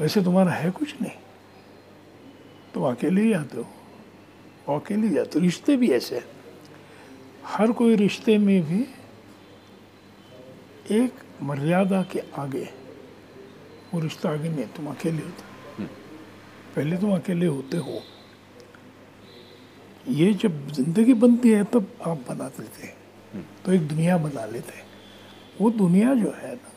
वैसे 0.00 0.22
तुम्हारा 0.22 0.52
है 0.52 0.70
कुछ 0.70 0.94
नहीं। 1.02 1.12
तुम 2.74 2.90
अकेले 2.90 3.22
ही 3.22 3.32
आते 3.32 3.56
हो। 3.56 3.66
और 4.68 4.80
अकेले 4.80 5.08
जाते 5.08 5.38
हो। 5.38 5.44
रिश्ते 5.44 5.76
भी 5.76 5.90
ऐसे 5.90 6.16
हैं। 6.16 6.24
हर 7.44 7.72
कोई 7.72 7.96
रिश्ते 7.96 8.38
में 8.38 8.62
भी 8.62 8.86
एक 10.96 11.12
मर्यादा 11.42 12.02
के 12.12 12.22
आगे 12.38 12.68
वो 13.92 14.00
रिश्ता 14.00 14.30
आगे 14.30 14.48
नहीं 14.48 14.66
तुम 14.76 14.86
अकेले 14.90 15.22
होते 15.22 15.86
पहले 16.76 16.96
तुम 16.96 17.14
अकेले 17.14 17.46
होते 17.46 17.76
हो। 17.76 18.00
ये 20.08 20.32
जब 20.34 20.68
ज़िंदगी 20.72 21.14
बनती 21.14 21.50
है 21.50 21.64
तब 21.64 21.86
आप 22.02 22.16
बना 22.28 22.34
बनाते 22.34 22.62
थे 22.62 22.86
तो 23.64 23.72
एक 23.72 23.88
दुनिया 23.88 24.16
बना 24.18 24.44
लेते 24.46 24.72
हैं। 24.72 24.86
वो 25.60 25.70
दुनिया 25.70 26.14
जो 26.14 26.30
है 26.36 26.54
ना 26.54 26.70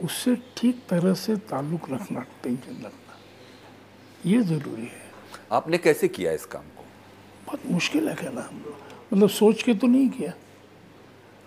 उससे 0.00 0.34
ठीक 0.56 0.82
तरह 0.90 1.14
से 1.14 1.36
ताल्लुक 1.48 1.90
रखना 1.90 2.20
टेंशन 2.42 2.84
रखना 2.84 3.18
ये 4.26 4.42
ज़रूरी 4.42 4.82
है। 4.84 5.02
आपने 5.52 5.78
कैसे 5.78 6.08
किया 6.08 6.32
इस 6.32 6.44
काम 6.46 6.62
को? 6.76 6.84
बहुत 7.46 7.66
मुश्किल 7.70 8.08
है 8.08 8.14
कहना। 8.14 8.40
हम 8.42 8.62
लोग 8.66 8.76
मतलब 9.12 9.28
सोच 9.30 9.62
के 9.62 9.74
तो 9.74 9.86
नहीं 9.86 10.08
किया। 10.10 10.32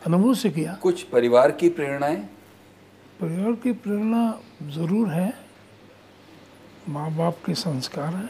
अनुभव 0.08 0.34
से 0.34 0.50
किया। 0.50 0.74
कुछ 0.82 1.04
परिवार 1.04 1.52
की 1.52 1.70
प्रेरणाएँ? 1.70 2.18
परिवार 3.20 3.54
की 3.54 3.72
प्रेरणा 3.74 4.40
ज़रूर 4.64 5.08
है। 5.10 5.34
माँ 6.90 7.10
बाप 7.16 7.38
के 7.46 7.54
संस्कार 7.56 8.14
हैं 8.16 8.30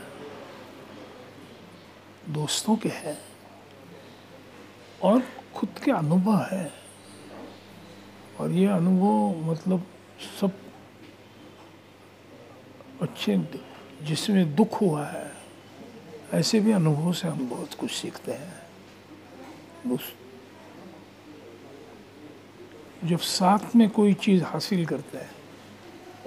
दोस्तों 2.34 2.75
के 2.75 2.89
हैं 2.89 3.17
और 5.03 5.22
खुद 5.55 5.69
के 5.84 5.91
अनुभव 5.91 6.41
है। 6.51 6.72
और 8.39 8.51
ये 8.51 8.65
अनुभव 8.67 9.51
मतलब 9.51 9.86
सब 10.39 10.51
अच्छे 13.01 13.38
जिसमें 14.03 14.55
दुख 14.55 14.81
हुआ 14.81 15.05
है 15.05 15.31
ऐसे 16.34 16.60
भी 16.60 16.72
अनुभव 16.72 17.13
से 17.13 17.27
हम 17.27 17.50
बहुत 17.50 17.74
कुछ 17.74 17.91
सीखते 17.91 18.31
हैं। 18.31 18.62
जब 23.04 23.20
साथ 23.20 23.75
में 23.75 23.89
कोई 23.89 24.13
चीज़ 24.13 24.44
हासिल 24.44 24.86
करता 24.86 25.20
है 25.20 25.30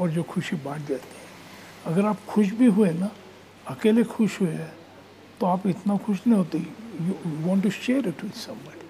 और 0.00 0.10
जो 0.10 0.22
खुशी 0.22 0.56
बांट 0.56 0.80
देते 0.80 1.16
हैं 1.16 1.92
अगर 1.92 2.06
आप 2.06 2.24
खुश 2.28 2.50
भी 2.50 2.66
हुए 2.66 2.90
ना 2.90 3.10
अकेले 3.66 4.04
खुश 4.04 4.40
हुए 4.40 4.50
हैं 4.50 4.72
तो 5.40 5.46
आप 5.46 5.66
इतना 5.66 5.96
खुश 5.96 6.20
नहीं 6.26 6.36
होते 6.36 6.58
you 6.58 7.14
want 7.46 7.62
to 7.62 7.70
share 7.70 8.08
it 8.08 8.22
with 8.24 8.32
somebody 8.32 8.88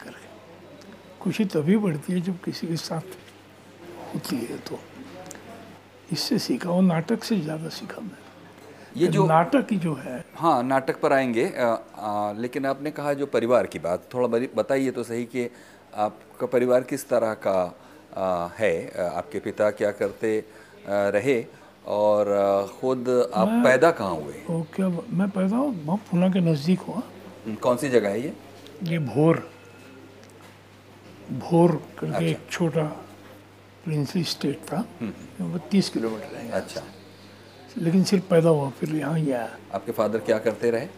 करके। 0.00 1.18
खुशी 1.20 1.44
तभी 1.44 1.76
बढ़ती 1.76 2.12
है 2.12 2.20
जब 2.20 2.40
किसी 2.44 2.66
के 2.66 2.76
साथ 2.76 3.16
होती 4.14 4.36
है 4.36 4.58
तो। 4.68 4.80
इससे 6.12 6.38
सीखा 6.38 6.70
और 6.70 6.82
नाटक 6.82 7.24
से 7.24 7.40
ज़्यादा 7.40 7.68
सीखा 7.68 8.00
मैं 8.02 8.22
ये 8.96 9.06
जो 9.08 9.26
नाटक 9.26 9.66
ही 9.72 9.76
जो 9.78 9.94
है। 9.94 10.24
हाँ 10.34 10.62
नाटक 10.62 11.00
पर 11.00 11.12
आएँगे 11.12 11.46
आ, 11.48 11.66
आ, 11.66 12.32
लेकिन 12.32 12.66
आपने 12.66 12.90
कहा 12.90 13.12
जो 13.14 13.26
परिवार 13.26 13.66
की 13.66 13.78
बात 13.78 14.08
थोड़ा 14.14 14.28
बताइए 14.56 14.90
तो 14.90 15.02
सही 15.02 15.24
कि 15.24 15.48
आपका 15.94 16.46
परिवार 16.52 16.82
किस 16.90 17.08
तरह 17.08 17.34
का 17.46 17.58
आ, 18.16 18.48
है? 18.58 18.74
आपके 19.14 19.38
पिता 19.40 19.70
क्या 19.70 19.90
करते 20.00 20.38
आ, 20.38 21.08
रहे? 21.16 21.44
और 21.94 22.26
खुद 22.80 23.08
आप 23.34 23.48
पैदा 23.64 23.90
कहाँ 23.90 24.14
हुए? 24.16 24.34
क्या 24.74 24.88
मैं 24.88 25.28
पैदा 25.30 25.56
हूँ 25.56 25.98
पुणे 26.10 26.30
के 26.32 26.40
नज़दीक 26.40 26.80
हुआ 26.80 26.96
हम्म, 26.96 27.54
कौन 27.64 27.76
सी 27.76 27.88
जगह 27.88 28.08
है 28.08 28.20
ये? 28.22 28.32
ये 28.82 28.98
भोर 28.98 29.42
भोर 31.32 31.70
करके 31.98 32.14
अच्छा। 32.14 32.26
एक 32.26 32.46
छोटा 32.50 32.82
प्रिंसली 33.84 34.22
स्टेट 34.24 34.60
था 34.72 34.84
बत्तीस 35.40 35.88
किलोमीटर 35.90 36.36
है 36.36 36.50
अच्छा। 36.60 36.82
लेकिन 37.78 38.04
सिर्फ़ 38.04 38.24
पैदा 38.30 38.48
हुआ 38.48 38.68
फिर 38.80 38.94
यहाँ 38.96 39.16
ही 39.18 39.30
आया। 39.32 39.48
आपके 39.74 39.92
फादर 39.92 40.18
क्या 40.28 40.38
करते 40.38 40.70
रहे? 40.70 40.88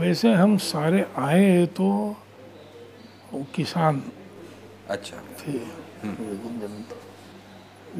वैसे 0.00 0.32
हम 0.32 0.56
सारे 0.64 1.04
आए 1.18 1.66
तो 1.76 1.86
वो 3.32 3.44
किसान 3.54 4.02
अच्छा। 4.90 5.16
थे 5.40 5.52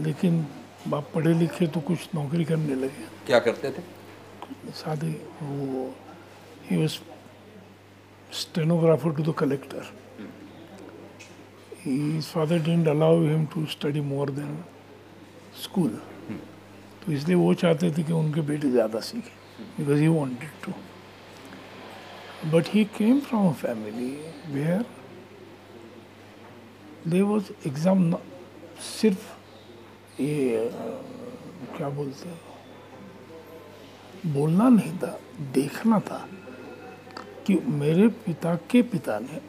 लेकिन 0.02 0.46
बाप 0.88 1.10
पढ़े 1.14 1.32
लिखे 1.34 1.66
तो 1.75 1.80
कुछ 1.88 2.08
नौकरी 2.14 2.44
करने 2.44 2.75
लगे। 2.75 3.06
क्या 3.26 3.38
करते 3.47 3.71
थे? 3.71 3.82
सादे 4.75 5.10
वो 5.43 5.95
he 6.71 6.76
was 6.76 6.99
stenographer 8.40 9.10
to 9.16 9.23
the 9.23 9.34
collector 9.38 9.82
his 11.82 12.26
father 12.30 12.56
didn't 12.64 12.88
allow 12.93 13.14
him 13.23 13.45
to 13.52 13.60
study 13.75 14.00
more 14.06 14.26
than 14.38 14.50
school 15.60 15.93
तो 17.02 17.12
इसलिए 17.12 17.36
वो 17.36 17.52
चाहते 17.62 17.90
थे 17.99 18.02
कि 18.02 18.12
उनके 18.12 18.40
बेटे 18.49 18.71
ज़्यादा 18.71 19.00
सीखे 19.00 19.34
because 19.76 20.00
he 20.00 20.08
wanted 20.08 20.50
to 20.64 20.73
but 22.50 22.64
he 22.75 22.84
came 22.99 23.21
from 23.28 23.49
a 23.49 23.52
family 23.62 24.10
where 24.54 24.84
they 27.08 27.21
was 27.23 27.50
exam 27.67 28.13
सिर्फ़ 28.80 29.25
ये 30.23 30.71
क्या 31.76 31.89
बोलते 31.89 32.28
हैं 32.28 32.41
बोलना 34.34 34.69
नहीं 34.69 34.99
था 34.99 35.19
देखना 35.54 36.00
था 36.00 36.19
कि 37.47 37.54
मेरे 37.80 38.08
पिता 38.26 38.54
के 38.71 38.82
पिता 38.82 39.19
ने 39.19 39.41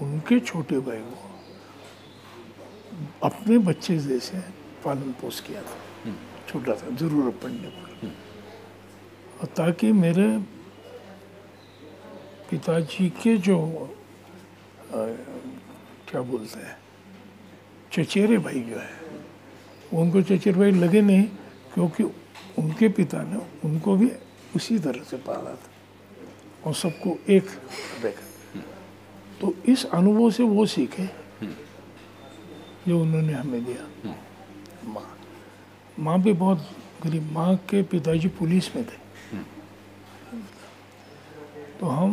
उनके 0.00 0.40
छोटे 0.40 0.78
भाई 0.86 0.98
को 0.98 1.16
अपने 3.26 3.58
बच्चे 3.58 3.98
जैसे 3.98 4.38
पालन 4.84 5.12
पोष 5.20 5.40
किया 5.40 5.62
था। 5.62 5.78
छोटा 6.48 6.72
था 6.74 6.86
ज़रूरत 6.96 7.34
पड़ने 7.42 7.68
पर 7.68 7.88
और 9.40 9.46
ताकि 9.56 9.92
मेरे 9.92 10.28
पिताजी 12.50 13.08
के 13.22 13.36
जो 13.36 13.56
क्या 16.14 16.22
बोलते 16.22 16.58
हैं। 16.60 16.76
चचेरे 17.92 18.36
भाई 18.38 18.60
जो 18.62 18.78
है, 18.78 18.90
उनको 19.92 20.20
चचेरे 20.22 20.58
भाई 20.58 20.70
लगे 20.70 21.00
नहीं 21.02 21.24
क्योंकि 21.74 22.02
उनके 22.58 22.88
पिता 22.88 23.22
ने 23.22 23.38
उनको 23.64 23.96
भी 23.96 24.10
उसी 24.56 24.78
तरह 24.78 25.02
से 25.10 25.16
पाला 25.26 25.54
था 25.54 25.70
और 26.66 26.74
सबको 26.74 27.16
एक 27.28 27.50
देखा। 28.02 28.60
तो 29.40 29.54
इस 29.66 29.84
अनुभव 29.90 30.30
से 30.30 30.42
वो 30.44 30.66
सीखे 30.66 31.08
जो 32.86 33.00
उन्होंने 33.02 33.32
हमें 33.32 33.64
दिया। 33.64 34.14
माँ 34.86 35.08
माँ 35.98 36.20
भी 36.22 36.32
बहुत 36.32 36.58
गरीब, 37.02 37.30
माँ 37.32 37.56
के 37.70 37.82
पिताजी 37.82 38.28
पुलिस 38.38 38.74
में 38.76 38.84
थे। 38.84 38.98
तो 41.80 41.86
हम 41.88 42.10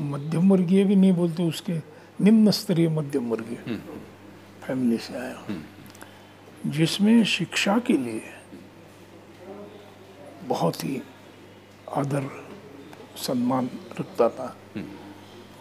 मध्यम 0.00 0.50
वर्गीय 0.52 0.84
भी 0.84 0.96
नहीं 0.96 1.12
बोलते 1.12 1.42
उसके 1.42 1.97
निम्न 2.20 2.50
स्तरीय 2.50 2.88
मध्यम 2.88 3.28
वर्गीय 3.30 3.78
फैमिली 4.62 4.98
से 4.98 5.14
आया 5.14 5.62
जिसमें 6.66 7.24
शिक्षा 7.24 7.78
के 7.78 7.96
लिए 7.96 8.22
बहुत 10.48 10.84
ही 10.84 11.00
आदर 11.96 12.28
सम्मान 13.16 13.68
रखता 14.00 14.28
था। 14.28 14.56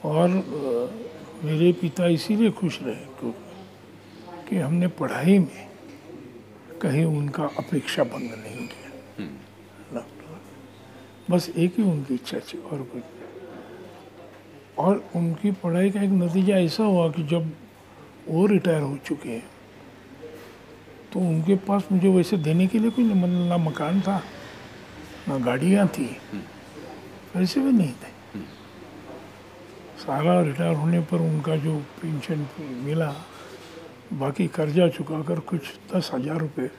और 0.05 0.29
मेरे 1.43 1.71
पिता 1.73 2.07
इसीलिए 2.07 2.51
खुश 2.51 2.79
रहे 2.81 2.95
क्योंकि 3.19 4.49
कि 4.49 4.55
हमने 4.57 4.87
पढ़ाई 4.99 5.37
में 5.39 5.67
कहीं 6.81 7.05
उनका 7.05 7.45
अपेक्षा 7.59 8.03
भंग 8.03 8.31
नहीं 8.33 8.67
किया। 8.67 10.05
बस 11.31 11.49
एक 11.49 11.77
ही 11.77 11.83
उनकी 11.83 12.13
इच्छा 12.13 12.39
थी 12.39 12.57
और 12.57 12.81
कुछ 12.83 13.03
और 14.77 15.03
उनकी 15.15 15.51
पढ़ाई 15.63 15.89
का 15.91 16.01
एक 16.01 16.11
नतीजा 16.13 16.57
ऐसा 16.57 16.83
हुआ 16.83 17.09
कि 17.11 17.23
जब 17.27 17.51
वो 18.27 18.45
रिटायर 18.47 18.81
हो 18.81 18.97
चुके 19.05 19.29
हैं 19.29 19.43
तो 21.13 21.19
उनके 21.19 21.55
पास 21.67 21.87
मुझे 21.91 22.09
वैसे 22.09 22.37
देने 22.39 22.67
के 22.67 22.79
लिए 22.79 22.91
कोई 22.91 23.03
मतलब 23.05 23.47
ना 23.49 23.57
मकान 23.59 24.01
था, 24.01 24.21
ना 25.27 25.37
गाड़ियाँ 25.45 25.87
थी, 25.87 26.05
पैसे 27.33 27.59
भी 27.61 27.71
नहीं 27.71 27.91
थे। 27.93 28.15
सारा 29.97 30.39
रिटायर 30.41 30.75
होने 30.75 30.99
पर 31.01 31.21
उनका 31.21 31.55
जो 31.57 31.75
पेंशन 32.01 32.45
मिला, 32.85 33.13
बाकी 34.13 34.47
कर्जा 34.49 34.87
चुकाकर 34.89 35.39
कुछ 35.49 35.61
दस 35.93 36.11
हज़ार 36.13 36.39
रुपये 36.39 36.69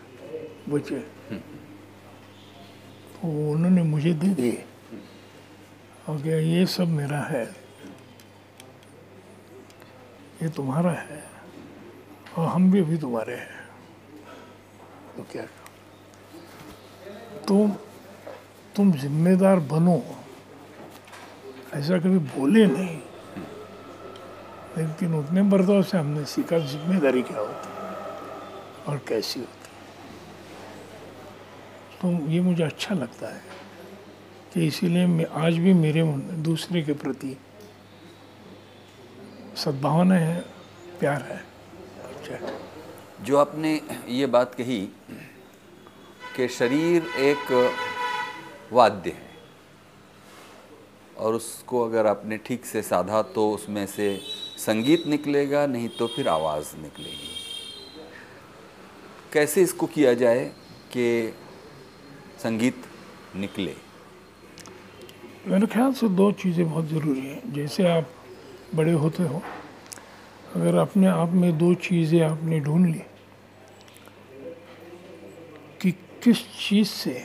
बचे। 0.68 0.98
तो 3.14 3.28
उन्होंने 3.52 3.82
मुझे 3.84 4.12
दे 4.14 4.28
दिए। 4.30 4.64
और 6.08 6.20
क्या 6.22 6.36
ये 6.36 6.66
सब 6.68 6.88
मेरा 6.90 7.20
है 7.22 7.44
ये 10.42 10.48
तुम्हारा 10.48 10.90
है 10.90 11.22
और 12.36 12.46
हम 12.46 12.70
भी 12.72 12.80
अभी 12.80 12.96
तुम्हारे 12.98 13.34
हैं। 13.34 13.66
तो 15.16 15.22
क्या 15.32 15.42
तुम 17.48 17.70
तुम 18.76 18.92
जिम्मेदार 18.92 19.58
बनो। 19.72 20.02
ऐसा 21.74 21.98
कभी 21.98 22.18
बोले 22.36 22.66
नहीं। 22.66 22.98
लेकिन 24.76 25.14
उतने 25.14 25.42
बर्दाव 25.50 25.82
से 25.82 25.98
हमने 25.98 26.24
सीखा 26.24 26.58
ज़िम्मेदारी 26.58 27.22
क्या 27.22 27.38
होती 27.38 27.68
है 27.68 27.76
और 28.86 29.00
कैसी 29.08 29.40
होती 29.40 29.52
है। 29.64 29.76
तो 32.00 32.30
ये 32.30 32.40
मुझे 32.40 32.62
अच्छा 32.64 32.94
लगता 32.94 33.34
है 33.34 33.40
कि 34.54 34.66
इसीलिए 34.66 35.06
मैं 35.06 35.26
आज 35.42 35.58
भी 35.58 35.72
मेरे 35.74 36.02
दूसरे 36.42 36.82
के 36.82 36.92
प्रति 36.94 37.36
सद्भावना 39.58 40.14
है 40.14 40.40
प्यार 41.00 41.22
है 41.22 41.36
अच्छा 42.08 43.24
जो 43.24 43.36
आपने 43.36 43.80
ये 44.08 44.26
बात 44.26 44.54
कही 44.54 44.80
कि 46.36 46.48
शरीर 46.48 47.06
एक 47.20 47.52
वाद्य 48.72 49.10
है 49.10 49.26
और 51.16 51.34
उसको 51.34 51.80
अगर 51.84 52.06
आपने 52.06 52.36
ठीक 52.38 52.66
से 52.66 52.82
साधा 52.82 53.22
तो 53.34 53.50
उसमें 53.52 53.86
से 53.86 54.08
संगीत 54.58 55.06
निकलेगा 55.06 55.66
नहीं 55.66 55.88
तो 55.88 56.06
फिर 56.06 56.28
आवाज़ 56.28 56.76
निकलेगी। 56.76 57.30
कैसे 59.32 59.62
इसको 59.62 59.86
किया 59.86 60.14
जाए 60.14 60.44
कि 60.92 61.34
संगीत 62.42 62.84
निकले? 63.36 63.74
मेरे 65.46 65.66
ख्याल 65.66 65.92
से 65.92 66.08
दो 66.08 66.30
चीज़ें 66.32 66.70
बहुत 66.70 66.86
ज़रूरी 66.86 67.20
हैं। 67.20 67.52
जैसे 67.52 67.88
आप 67.88 68.10
बड़े 68.74 68.92
होते 68.92 69.22
हो, 69.22 69.42
अगर 70.56 70.76
अपने 70.76 71.06
आप 71.06 71.30
में 71.30 71.56
दो 71.58 71.74
चीज़ें 71.74 72.20
आपने 72.22 72.60
ढूंढ 72.60 72.86
ली, 72.86 73.02
कि 75.82 75.90
किस 76.22 76.42
चीज़ 76.58 76.88
से 76.88 77.22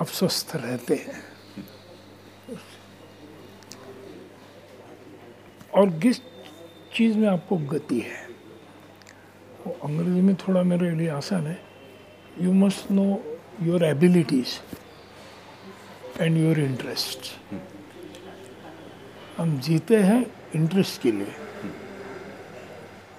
आप 0.00 0.06
स्वस्थ 0.08 0.56
रहते 0.56 0.94
हैं? 0.96 1.22
और 5.74 5.90
किस 6.00 6.20
चीज़ 6.94 7.16
में 7.18 7.28
आपको 7.28 7.56
गति 7.56 8.00
है, 8.00 8.26
वो 9.66 9.76
अंग्रेज़ी 9.84 10.20
में 10.20 10.34
थोड़ा 10.36 10.62
मेरे 10.62 10.90
लिए 10.90 11.08
आसान 11.10 11.46
है 11.46 11.58
you 12.40 12.52
must 12.54 12.90
know 12.90 13.04
your 13.62 13.84
abilities 13.84 14.58
and 16.20 16.36
your 16.38 16.60
interest 16.60 17.32
हम 19.42 19.58
जीते 19.58 19.96
हैं 19.96 20.24
इंटरेस्ट 20.54 21.00
के 21.02 21.12
लिए। 21.12 21.32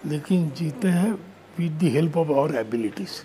लेकिन 0.06 0.50
जीते 0.50 0.88
हैं 0.88 1.12
with 1.58 1.72
the 1.80 1.90
help 1.94 2.18
of 2.18 2.32
our 2.32 2.56
abilities 2.56 3.20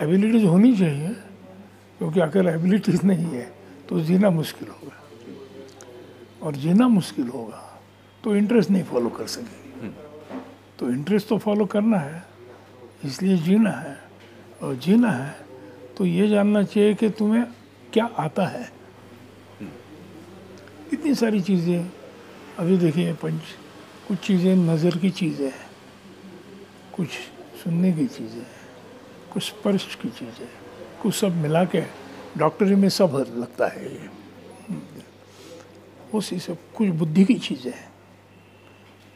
abilities 0.00 0.44
होनी 0.44 0.74
चाहिए, 0.76 1.08
क्योंकि 1.98 2.20
अगर 2.20 2.48
एबिलिटीज़ 2.48 3.06
नहीं 3.06 3.26
है 3.26 3.44
तो 3.88 4.00
जीना 4.00 4.30
मुश्किल 4.30 4.68
होगा। 4.68 4.98
और 6.42 6.56
जीना 6.56 6.88
मुश्किल 6.88 7.28
होगा 7.28 7.62
तो 8.24 8.36
इंटरेस्ट 8.36 8.70
नहीं 8.70 8.84
फॉलो 8.84 9.08
कर 9.10 9.26
सकेंगे। 9.28 9.88
तो 10.78 10.90
इंटरेस्ट 10.90 11.28
तो 11.28 11.38
फॉलो 11.38 11.66
करना 11.66 11.98
है, 11.98 12.24
इसलिए 13.04 13.36
जीना 13.38 13.70
है। 13.70 13.96
और 14.62 14.74
जीना 14.76 15.10
है 15.12 15.34
तो 15.98 16.06
ये 16.06 16.28
जानना 16.28 16.62
चाहिए 16.64 16.94
कि 16.94 17.10
तुम्हें 17.10 17.44
क्या 17.92 18.10
आता 18.18 18.46
है। 18.48 18.70
इतनी 20.92 21.14
सारी 21.14 21.40
चीज़ें 21.40 21.90
अभी 22.58 22.76
देखिए 22.78 23.12
पंच, 23.14 23.42
कुछ 24.08 24.18
चीज़ें 24.18 24.54
नज़र 24.56 24.96
की 24.98 25.10
चीज़ें 25.10 25.46
हैं, 25.46 25.70
कुछ 26.96 27.08
सुनने 27.62 27.92
की 27.92 28.06
चीज़ें 28.06 28.40
हैं, 28.40 28.60
कुछ 29.32 29.42
स्पर्श 29.42 29.94
की 30.02 30.08
चीज़ें 30.10 30.46
कुछ 31.02 31.14
सब 31.14 31.36
मिला 31.36 31.64
के 31.64 31.82
डॉक्टरी 32.38 32.74
में 32.74 32.88
सब 32.88 33.16
लगता 33.36 33.66
है 33.68 33.84
ये। 33.84 34.10
उसी 36.14 36.38
सब 36.38 36.58
कुछ 36.76 36.88
बुद्धि 36.90 37.24
की 37.24 37.34
चीज़ें 37.36 37.72
हैं, 37.72 37.90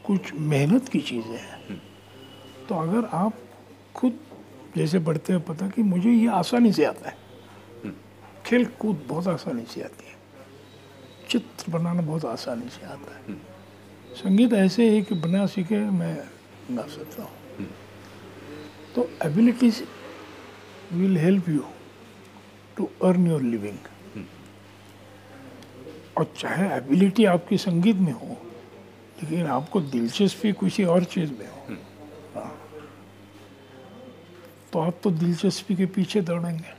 कुछ 0.05 0.33
मेहनत 0.33 0.89
की 0.89 0.99
चीज़ें 1.01 1.37
हैं। 1.37 1.81
तो 2.69 2.75
अगर 2.75 3.05
आप 3.13 3.33
खुद 3.95 4.19
जैसे 4.77 4.99
बढ़ते 4.99 5.33
हैं, 5.33 5.41
पता 5.45 5.67
कि 5.67 5.83
मुझे 5.83 6.09
ये 6.09 6.27
आसानी 6.29 6.71
से 6.73 6.85
आता 6.85 7.09
है। 7.09 7.15
खेल 8.45 8.65
कूद 8.79 9.05
बहुत 9.07 9.27
आसानी 9.27 9.65
से 9.73 9.81
आती 9.81 10.05
है। 10.07 10.16
चित्र 11.29 11.71
बनाना 11.71 12.01
बहुत 12.01 12.25
आसानी 12.25 12.69
से 12.69 12.85
आता 12.85 13.15
है। 13.15 13.35
संगीत 14.15 14.53
ऐसे 14.53 14.89
है 14.89 15.01
कि 15.01 15.15
बना 15.15 15.45
सीखे 15.45 15.79
मैं 15.91 16.15
गा 16.71 16.87
सकता 16.87 17.23
हूँ। 17.23 17.67
तो 18.95 19.09
abilities 19.25 19.83
will 20.93 21.17
help 21.17 21.49
you 21.49 21.63
to 22.77 22.89
earn 23.03 23.27
your 23.27 23.41
living 23.41 23.77
और 26.17 26.31
चाहे 26.37 26.69
एबिलिटी 26.77 27.25
आपकी 27.25 27.57
संगीत 27.57 27.95
में 27.95 28.11
हो, 28.11 28.37
लेकिन 29.23 29.45
आपको 29.47 29.81
दिलचस्पी 29.81 30.51
किसी 30.53 30.83
और 30.85 31.03
चीज़ 31.05 31.31
में 31.31 31.47
हो। 31.47 31.75
हाँ। 32.35 32.53
तो 34.73 34.79
आप 34.79 34.99
तो 35.03 35.11
दिलचस्पी 35.11 35.75
के 35.75 35.85
पीछे 35.85 36.21
दौड़ेंगे। 36.21 36.75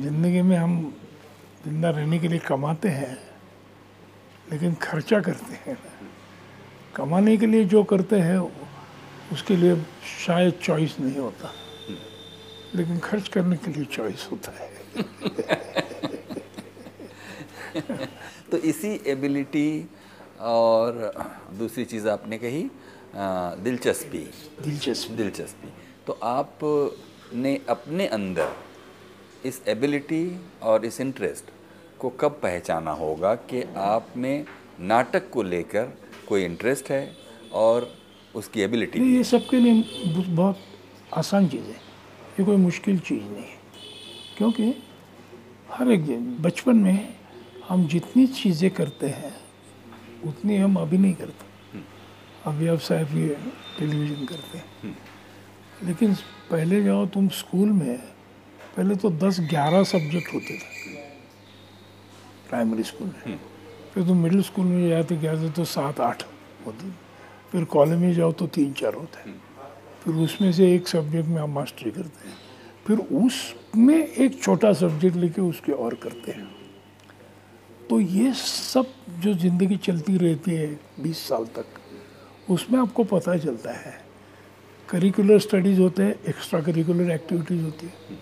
ज़िंदगी 0.00 0.42
में 0.42 0.56
हम 0.56 0.94
ज़िंदा 1.64 1.90
रहने 1.90 2.18
के 2.18 2.28
लिए 2.28 2.38
कमाते 2.38 2.88
हैं 2.88 3.16
लेकिन 4.52 4.74
खर्चा 4.82 5.20
करते 5.20 5.54
हैं। 5.66 5.76
कमाने 6.96 7.36
के 7.36 7.46
लिए 7.46 7.64
जो 7.64 7.82
करते 7.84 8.16
हैं 8.20 8.38
उसके 9.32 9.56
लिए 9.56 9.76
शायद 10.26 10.52
चॉइस 10.62 10.96
नहीं 11.00 11.18
होता। 11.18 11.52
लेकिन 12.74 12.98
खर्च 12.98 13.28
करने 13.28 13.56
के 13.56 13.70
लिए 13.70 13.84
चॉइस 13.84 14.28
होता 14.32 14.52
है। 14.52 14.68
तो 18.50 18.56
इसी 18.56 19.00
एबिलिटी 19.06 19.88
और 20.40 21.12
दूसरी 21.58 21.84
चीज़ 21.84 22.08
आपने 22.08 22.38
कही 22.38 22.62
दिलचस्पी। 23.64 24.18
दिलचस्पी। 24.64 25.14
दिलचस्पी। 25.14 25.72
तो 26.06 26.12
आपने 26.22 27.60
अपने 27.68 28.06
अंदर 28.06 28.48
इस 29.44 29.62
एबिलिटी 29.68 30.40
और 30.62 30.84
इस 30.84 31.00
इंटरेस्ट 31.00 31.44
को 31.98 32.10
कब 32.10 32.30
पहचाना 32.30 32.90
होगा 32.90 33.34
कि 33.34 33.62
आप 33.76 34.06
में 34.16 34.44
नाटक 34.80 35.30
को 35.30 35.42
लेकर 35.42 35.98
कोई 36.28 36.44
इंटरेस्ट 36.44 36.90
है 36.90 37.16
और 37.52 37.96
उसकी 38.34 38.60
एबिलिटी 38.60 39.16
ये 39.16 39.24
सबके 39.24 39.56
लिए 39.56 39.84
बहुत 40.34 40.58
आसान 41.16 41.48
चीज़ 41.48 41.62
है। 41.62 41.76
ये 42.40 42.44
कोई 42.44 42.56
मुश्किल 42.56 42.98
चीज़ 42.98 43.22
नहीं 43.22 43.44
है। 43.44 43.58
क्योंकि 44.38 44.82
हर 45.70 45.90
एक 45.90 46.20
बचपन 46.42 46.76
में 46.76 47.14
हम 47.68 47.86
जितनी 47.86 48.26
चीज़ें 48.26 48.70
करते 48.70 49.08
हैं 49.08 49.36
उतनी 50.24 50.56
हम 50.56 50.76
अभी 50.76 50.98
नहीं 50.98 51.14
करते। 51.14 51.50
अभी 51.78 52.56
अब 52.56 52.62
व्यवसाय 52.62 53.04
भी 53.04 53.28
टेलीविज़न 53.78 54.26
करते 54.26 54.58
हैं। 54.58 54.98
लेकिन 55.84 56.14
पहले 56.50 56.84
जाओ 56.84 57.06
तुम 57.06 57.28
स्कूल 57.28 57.68
में 57.68 58.02
पहले 58.76 58.96
तो 58.96 59.10
दस 59.10 59.40
ग्यारह 59.50 59.84
सब्जेक्ट 59.84 60.34
होते 60.34 60.56
थे 60.56 60.94
प्राइमरी 62.48 62.82
स्कूल 62.82 63.08
में। 63.08 63.38
फिर 63.94 64.04
तो 64.04 64.14
मिडिल 64.14 64.42
स्कूल 64.42 64.66
में 64.66 64.88
जाते 64.88 65.16
गए 65.16 65.50
तो 65.50 65.64
सात 65.66 66.00
आठ 66.00 66.22
होते 66.66 66.90
फिर 67.52 67.64
कॉलेज 67.66 67.98
में 67.98 68.12
जाओ 68.14 68.32
तो 68.32 68.46
तीन 68.48 68.72
चार 68.72 68.94
होते 68.94 69.28
हैं। 69.28 69.34
फिर 70.04 70.14
उसमें 70.24 70.52
से 70.52 70.74
एक 70.74 70.88
सब्जेक्ट 70.88 71.28
में 71.28 71.40
हम 71.42 71.50
मास्टरी 71.50 71.90
करते 71.90 72.28
हैं। 72.28 72.36
फिर 72.86 72.98
उसमें 72.98 73.96
एक 73.96 74.42
छोटा 74.42 74.72
सब्जेक्ट 74.72 75.16
लेके 75.16 75.40
उसके 75.40 75.72
और 75.74 75.94
करते 75.94 76.32
हैं। 76.32 76.48
तो 77.90 78.00
ये 78.00 78.32
सब 78.34 78.92
जो 79.20 79.34
ज़िंदगी 79.34 79.76
चलती 79.78 80.16
रहती 80.18 80.50
है 80.50 80.68
बीस 81.00 81.26
साल 81.28 81.44
तक 81.56 82.50
उसमें 82.50 82.78
आपको 82.80 83.04
पता 83.06 83.36
चलता 83.36 83.72
है। 83.72 83.92
करिकुलर 84.88 85.38
स्टडीज़ 85.38 85.80
होते 85.80 86.02
हैं 86.02 86.14
एक्स्ट्रा 86.28 86.60
करिकुलर 86.60 87.10
एक्टिविटीज़ 87.10 87.62
होती 87.62 87.86
है। 87.86 88.18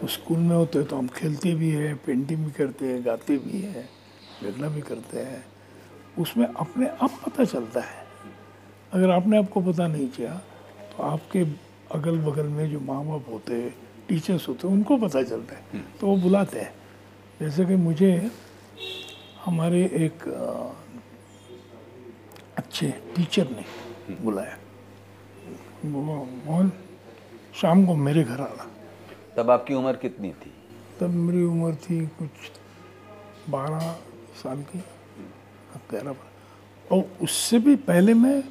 तो 0.00 0.06
स्कूल 0.06 0.38
में 0.38 0.54
होते 0.56 0.78
हैं 0.78 0.88
तो 0.88 0.96
हम 0.96 1.08
खेलते 1.08 1.54
भी 1.54 1.70
हैं 1.70 1.96
पेंटिंग 1.96 2.44
भी 2.44 2.50
करते 2.50 2.86
हैं 2.86 3.04
गाते 3.06 3.36
भी 3.36 3.60
हैं 3.60 3.88
गन्ना 4.42 4.68
भी 4.68 4.80
करते 4.80 5.18
हैं। 5.20 5.44
उसमें 6.18 6.46
अपने 6.46 6.86
आप 7.02 7.18
पता 7.26 7.44
चलता 7.44 7.80
है। 7.80 8.06
अगर 8.92 9.10
आपने 9.10 9.38
आपको 9.38 9.60
पता 9.62 9.86
नहीं 9.86 10.08
किया 10.08 10.34
तो 10.90 11.02
आपके 11.02 11.42
अगल 11.92 12.18
बगल 12.20 12.46
में 12.46 12.70
जो 12.70 12.80
माँ 12.80 13.04
बाप 13.06 13.26
होते 13.30 13.54
हैं 13.54 13.74
टीचर्स 14.08 14.48
होते 14.48 14.68
हैं 14.68 14.74
उनको 14.74 14.96
पता 14.98 15.22
चलता 15.22 15.56
है। 15.56 15.82
तो 16.00 16.06
वो 16.06 16.16
बुलाते 16.16 16.60
हैं। 16.60 16.72
जैसे 17.40 17.64
कि 17.66 17.76
मुझे 17.76 18.30
हमारे 19.44 19.84
एक 19.96 20.28
अच्छे 22.56 22.88
टीचर 23.16 23.48
ने 23.50 23.64
बुलाया। 24.22 24.56
वो 25.84 26.00
मोहन 26.46 26.72
शाम 27.54 27.86
को 27.86 27.94
मेरे 27.96 28.24
घर 28.24 28.40
आना 28.40 28.70
तब 29.38 29.50
आपकी 29.50 29.74
उम्र 29.74 29.92
कितनी 29.96 30.28
थी? 30.30 30.50
तब 31.00 31.10
मेरी 31.10 31.42
उम्र 31.44 31.74
थी 31.82 31.98
कुछ 32.18 32.50
बारह 33.50 33.80
साल 34.36 34.62
की 34.70 34.78
तेरह 35.90 36.14
और 36.90 37.04
उससे 37.22 37.58
भी 37.58 37.74
पहले 37.86 38.14
मैं 38.14 38.42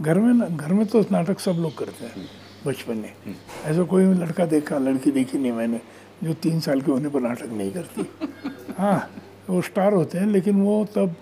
घर 0.00 0.18
में 0.18 0.32
ना 0.34 0.46
घर 0.46 0.72
में 0.72 0.86
तो 0.86 1.00
नाटक 1.12 1.38
सब 1.40 1.56
लोग 1.62 1.76
करते 1.78 2.04
हैं 2.04 2.26
बचपन 2.66 2.96
में। 2.96 3.12
ऐसा 3.64 3.82
कोई 3.82 4.04
लड़का 4.14 4.46
देखा 4.46 4.78
लड़की 4.78 5.10
देखी 5.10 5.38
नहीं 5.38 5.52
मैंने 5.52 5.80
जो 6.24 6.34
तीन 6.42 6.60
साल 6.60 6.80
के 6.80 6.92
होने 6.92 7.08
पर 7.08 7.20
नाटक 7.20 7.52
नहीं 7.52 7.70
करती। 7.72 8.06
हाँ 8.78 9.10
वो 9.50 9.60
स्टार 9.62 9.92
होते 9.92 10.18
हैं 10.18 10.26
लेकिन 10.26 10.60
वो 10.62 10.84
तब 10.96 11.14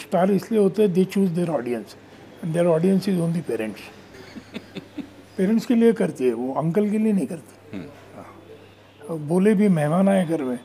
स्टार 0.00 0.30
इसलिए 0.30 0.60
होते 0.60 0.82
हैं 0.82 0.92
they 0.92 1.04
choose 1.04 1.30
their 1.32 1.50
audience 1.50 1.96
and 2.44 2.52
their 2.54 2.66
audience 2.66 3.08
is 3.08 3.20
only 3.20 3.40
parents 3.48 3.80
parents 5.36 5.66
के 5.66 5.74
लिए 5.74 5.92
करती 6.02 6.24
है 6.24 6.32
वो 6.34 6.52
अंकल 6.62 6.90
के 6.90 6.98
लिए 6.98 7.12
नहीं 7.12 7.26
करती। 7.26 7.80
हाँ। 9.08 9.18
बोले 9.18 9.54
भी 9.54 9.68
मेहमान 9.68 10.08
आए 10.08 10.24
घर 10.26 10.42
में 10.42 10.58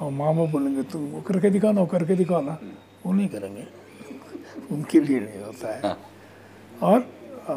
और 0.00 0.10
माँ 0.10 0.34
बाप 0.36 0.48
बोलेंगे 0.48 0.82
तुम 0.82 1.02
वो 1.06 1.20
करके 1.20 1.50
दिखाओ 1.50 1.72
ना 1.72 1.84
करके 1.84 2.14
दिखाओ 2.16 2.40
ना। 2.42 2.58
वो 3.06 3.12
नहीं 3.12 3.28
करेंगे। 3.28 3.66
उनके 4.70 5.00
लिए 5.00 5.20
नहीं 5.20 5.42
होता 5.42 5.74
है। 5.74 5.80
हाँ। 5.80 5.98
और 6.82 7.00
आ, 7.48 7.54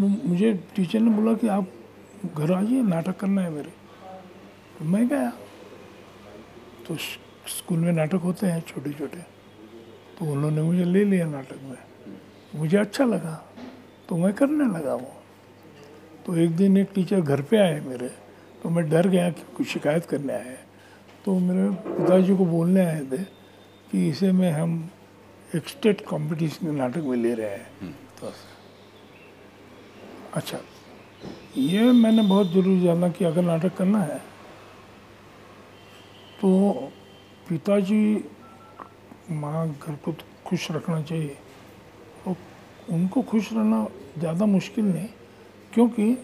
मुझे 0.00 0.52
टीचर 0.76 1.00
ने 1.00 1.10
बोला 1.10 1.32
कि 1.34 1.48
आप 1.48 1.68
घर 2.36 2.52
आइए 2.52 2.82
नाटक 2.82 3.16
करना 3.16 3.42
है 3.42 3.50
मेरे। 3.50 3.72
तो 4.78 4.84
मैं 4.84 5.06
गया। 5.08 5.30
तो 6.88 6.96
स्कूल 7.48 7.78
में 7.78 7.92
नाटक 7.92 8.20
होते 8.24 8.46
हैं 8.46 8.60
छोटे 8.60 8.90
छोटे 8.92 9.18
तो 10.18 10.32
उन्होंने 10.32 10.62
मुझे 10.62 10.84
ले 10.84 11.04
लिया 11.04 11.26
नाटक 11.26 11.62
में। 11.62 11.76
मुझे 12.56 12.76
अच्छा 12.78 13.04
लगा। 13.04 13.34
तो 14.08 14.16
मैं 14.16 14.32
करने 14.32 14.64
लगा 14.78 14.94
वो। 14.94 15.12
तो 16.26 16.36
एक 16.36 16.56
दिन 16.56 16.76
एक 16.76 16.88
टीचर 16.94 17.20
घर 17.20 17.42
पे 17.42 17.56
आए 17.56 17.80
मेरे। 17.80 18.10
तो 18.66 18.70
मैं 18.70 18.88
डर 18.90 19.06
गया 19.08 19.28
कि 19.30 19.42
कुछ 19.56 19.66
शिकायत 19.68 20.04
करने 20.04 20.32
आए 20.32 20.56
तो 21.24 21.38
मेरे 21.38 21.68
पिताजी 21.88 22.36
को 22.36 22.44
बोलने 22.46 22.84
आए 22.84 23.04
थे 23.12 23.18
कि 23.90 24.08
इसे 24.08 24.30
में 24.32 24.50
हम 24.52 24.72
एक 25.54 25.68
स्टेट 25.68 26.00
कंपटीशन 26.08 26.74
नाटक 26.74 27.04
में 27.06 27.16
ले 27.16 27.34
रहे 27.34 27.50
हैं। 27.50 27.92
तो 28.20 28.32
अच्छा 30.34 30.58
ये 31.56 31.92
मैंने 31.92 32.22
बहुत 32.22 32.52
ज़रूर 32.52 32.82
जाना 32.82 33.08
कि 33.08 33.24
अगर 33.24 33.42
नाटक 33.42 33.76
करना 33.76 34.02
है 34.02 34.18
तो 36.40 36.72
पिताजी 37.48 38.02
माँ 39.30 39.66
घर 39.68 39.94
को 39.94 40.12
तो 40.12 40.24
खुश 40.46 40.70
रखना 40.72 41.02
चाहिए। 41.02 41.36
और 42.26 42.36
उनको 42.90 43.22
खुश 43.22 43.52
रहना 43.52 43.86
ज़्यादा 44.18 44.46
मुश्किल 44.58 44.84
नहीं 44.84 45.08
क्योंकि 45.74 46.16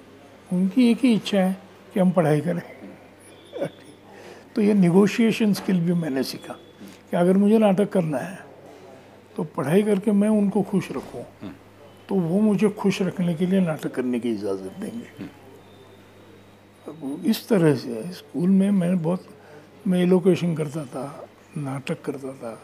उनकी 0.53 0.91
एक 0.91 1.05
ही 1.05 1.15
इच्छा 1.15 1.39
है 1.39 1.62
कि 1.95 2.01
हम 2.01 2.11
पढ़ाई 2.11 2.41
करें। 2.41 2.63
तो 4.55 4.63
ये 4.63 4.75
निगोशिएशन 4.75 5.53
स्किल 5.53 5.81
भी 5.81 5.93
मैंने 5.95 6.23
सीखा 6.23 6.55
कि 7.11 7.17
अगर 7.17 7.37
मुझे 7.37 7.59
नाटक 7.59 7.89
करना 7.93 8.19
है 8.19 8.39
तो 9.37 9.45
पढ़ाई 9.57 9.83
करके 9.83 10.13
मैं 10.13 10.29
उनको 10.31 10.63
खुश 10.63 10.91
रखूँ। 10.93 11.25
तो 12.09 12.15
वो 12.15 12.41
मुझे 12.41 12.69
खुश 12.69 13.03
रखने 13.03 13.35
के 13.35 13.47
लिए 13.47 13.61
नाटक 13.61 13.95
करने 13.95 14.21
की 14.21 14.31
इजाज़त 14.31 14.73
देंगे। 14.81 15.09
इस 17.31 17.49
तरह 17.49 17.75
से 17.75 18.03
स्कूल 18.13 18.49
में 18.51 18.71
मैं 18.71 19.03
बहुत 19.03 19.27
मैं 19.87 20.03
एलोकेशन 20.03 20.55
करता 20.55 20.85
था 20.85 21.29
नाटक 21.57 22.03
करता 22.05 22.33
था 22.33 22.59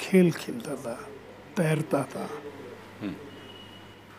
खेल 0.00 0.30
खेलता 0.32 0.74
था 0.76 0.94
तैरता 1.56 2.02
था। 2.04 2.28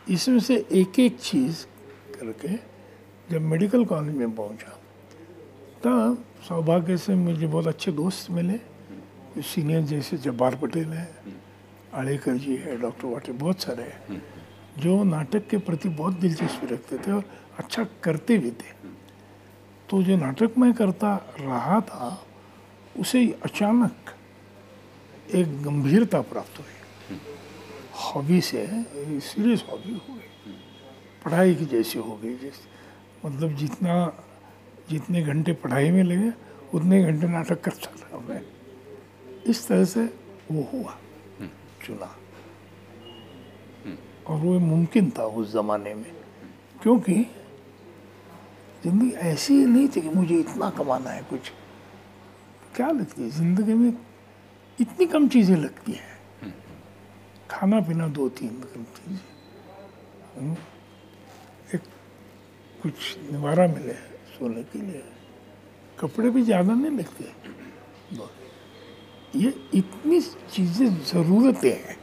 इसमें 0.09 0.39
से 0.39 0.55
एक 0.71 0.99
एक 0.99 1.17
चीज़ 1.19 1.65
करके 2.13 2.55
जब 3.31 3.41
मेडिकल 3.41 3.85
कॉलेज 3.85 4.15
में 4.15 4.35
पहुँचा, 4.35 4.71
तब 5.83 6.23
सौभाग्य 6.47 6.97
से 6.97 7.15
मुझे 7.15 7.47
बहुत 7.47 7.67
अच्छे 7.67 7.91
दोस्त 7.91 8.31
मिले। 8.31 8.59
सीनियर 9.41 9.81
जैसे 9.81 10.17
जब्बार 10.17 10.55
पटेल 10.55 10.87
है 10.87 11.07
आड़ेकर 11.93 12.37
जी 12.37 12.55
है, 12.55 12.77
डॉक्टर 12.81 13.07
वाटे, 13.07 13.31
बहुत 13.31 13.61
सारे 13.61 13.83
हैं, 13.83 14.21
जो 14.79 15.03
नाटक 15.03 15.47
के 15.47 15.57
प्रति 15.57 15.89
बहुत 15.89 16.19
दिलचस्पी 16.19 16.67
रखते 16.67 16.97
थे 16.97 17.11
और 17.11 17.23
अच्छा 17.59 17.83
करते 18.03 18.37
भी 18.37 18.51
थे। 18.51 18.71
तो 19.89 20.01
जो 20.03 20.17
नाटक 20.17 20.57
मैं 20.57 20.73
करता 20.73 21.15
रहा 21.39 21.79
था, 21.81 22.25
उसे 22.99 23.25
अचानक 23.43 24.15
एक 25.35 25.61
गंभीरता 25.63 26.21
प्राप्त 26.21 26.59
हुई। 26.59 27.17
हॉबी 27.95 28.41
से, 28.41 28.67
सीरियस 29.21 29.63
हॉबी 29.69 29.93
हो 29.93 30.13
गई। 30.13 30.53
पढ़ाई 31.25 31.55
की 31.55 31.65
जैसी 31.65 31.99
हो 31.99 32.19
गई, 32.23 32.35
जैसे 32.37 32.71
मतलब 33.25 33.55
जितना 33.55 33.93
जितने 34.89 35.21
घंटे 35.23 35.53
पढ़ाई 35.53 35.91
में 35.91 36.03
लगे 36.03 36.31
उतने 36.73 37.03
घंटे 37.03 37.27
नाटक 37.27 37.61
करता 37.61 37.91
था 37.99 38.19
मैं। 38.19 38.41
इस 39.47 39.67
तरह 39.67 39.85
से 39.85 40.03
वो 40.51 40.61
हुआ 40.73 40.97
चुना। 41.85 42.15
और 44.27 44.37
वो 44.39 44.59
मुमकिन 44.59 45.09
था 45.17 45.23
उस 45.25 45.51
ज़माने 45.51 45.93
में 45.93 46.11
क्योंकि 46.81 47.13
ज़िंदगी 48.83 49.09
ऐसी 49.31 49.53
नहीं 49.65 49.87
थी 49.87 50.01
कि 50.01 50.09
मुझे 50.09 50.35
इतना 50.35 50.69
कमाना 50.69 51.09
है 51.09 51.21
कुछ। 51.29 51.51
क्या 52.75 52.89
लगती 52.91 53.21
है? 53.23 53.29
ज़िंदगी 53.29 53.73
में 53.73 53.93
इतनी 54.77 55.05
कम 55.05 55.27
चीज़ें 55.29 55.55
लगती 55.57 55.91
हैं। 55.91 56.53
खाना 57.49 57.79
पीना 57.81 58.07
दो 58.09 58.29
तीन 58.29 58.61
कम 58.65 58.83
चीज़ें। 58.95 60.55
कुछ 62.83 63.17
निवारा 63.31 63.67
मिले, 63.67 63.93
सोने 64.29 64.63
के 64.63 64.79
लिए। 64.81 65.03
कपड़े 65.99 66.29
भी 66.29 66.41
ज़्यादा 66.43 66.73
नहीं 66.73 66.97
लगते 66.97 67.31
ये 69.33 69.53
इतनी 69.75 70.19
चीज़ें 70.21 70.87
ज़रूरतें 71.03 71.71
हैं। 71.71 71.97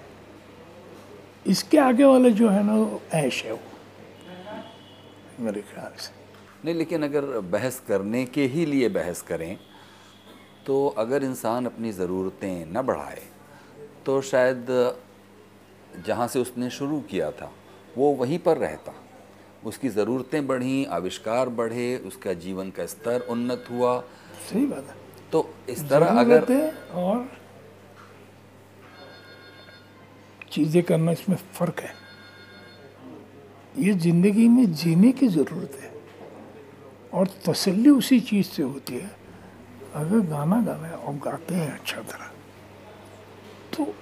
इसके 1.47 1.79
आगे 1.79 2.05
वाले 2.05 2.31
जो 2.33 2.49
है 2.49 2.63
ना, 2.67 2.75
वो 2.75 3.01
ऐश 3.15 3.43
है 3.45 3.53
वो, 3.53 3.61
मेरे 5.41 5.61
ख्याल 5.63 5.93
से। 5.99 6.13
नहीं, 6.65 6.75
लेकिन 6.75 7.03
अगर 7.03 7.25
बहस 7.41 7.83
करने 7.89 8.25
के 8.27 8.47
ही 8.47 8.65
लिए 8.67 8.89
बहस 8.91 9.23
करें 9.23 9.59
तो 10.67 10.87
अगर 10.99 11.25
इंसान 11.25 11.67
अपनी 11.67 11.93
ज़रूरतें 11.93 12.73
न 12.73 12.83
बढ़ाए 12.83 13.23
तो 14.07 14.21
शायद 14.23 14.67
जहाँ 16.07 16.27
से 16.29 16.39
उसने 16.41 16.71
शुरू 16.71 17.01
किया 17.11 17.31
था, 17.31 17.53
वो 17.97 18.13
वहीं 18.15 18.39
पर 18.39 18.57
रहता। 18.59 18.93
उसकी 19.63 19.89
ज़रूरतें 19.91 20.47
बढ़ी 20.47 20.85
आविष्कार 20.93 21.49
बढ़े 21.51 21.97
उसका 22.07 22.33
जीवन 22.35 22.71
का 22.71 22.87
स्तर 22.87 23.27
उन्नत 23.31 23.65
हुआ। 23.71 23.99
सही 24.51 24.67
बात 24.67 24.89
है। 24.89 24.95
तो 25.33 25.49
इस 25.71 25.89
तरह 25.89 26.21
अगर 26.21 26.73
और 26.95 27.29
चीज़ें 30.53 30.83
करना 30.83 31.13
इसमें 31.13 31.37
फ़र्क 31.55 31.81
है। 31.81 31.95
ये 33.79 33.93
ज़िंदगी 33.95 34.49
में 34.49 34.73
जीने 34.75 35.13
की 35.13 35.29
ज़रूरत 35.29 35.79
है 35.81 35.93
और 37.13 37.29
तसल्ली 37.47 37.91
उसी 37.91 38.21
चीज़ 38.23 38.47
से 38.47 38.63
होती 38.63 38.95
है। 38.95 39.11
अगर 39.95 40.21
गाना 40.29 40.61
गाना 40.63 40.87
है 40.87 40.95
और 40.95 41.15
गाते 41.25 41.55
हैं 41.55 41.71
अच्छा 41.73 42.01
तरह 42.03 42.31
तो 43.77 43.93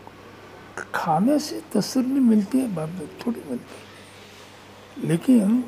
खाने 0.95 1.39
से 1.39 1.61
तसल्ली 1.73 2.21
मिलती 2.23 2.59
है 2.59 2.75
बाद 2.75 2.89
में 2.91 3.07
थोड़ी 3.21 3.41
मिलती 3.41 3.75
है। 3.75 3.87
लेकिन 5.05 5.65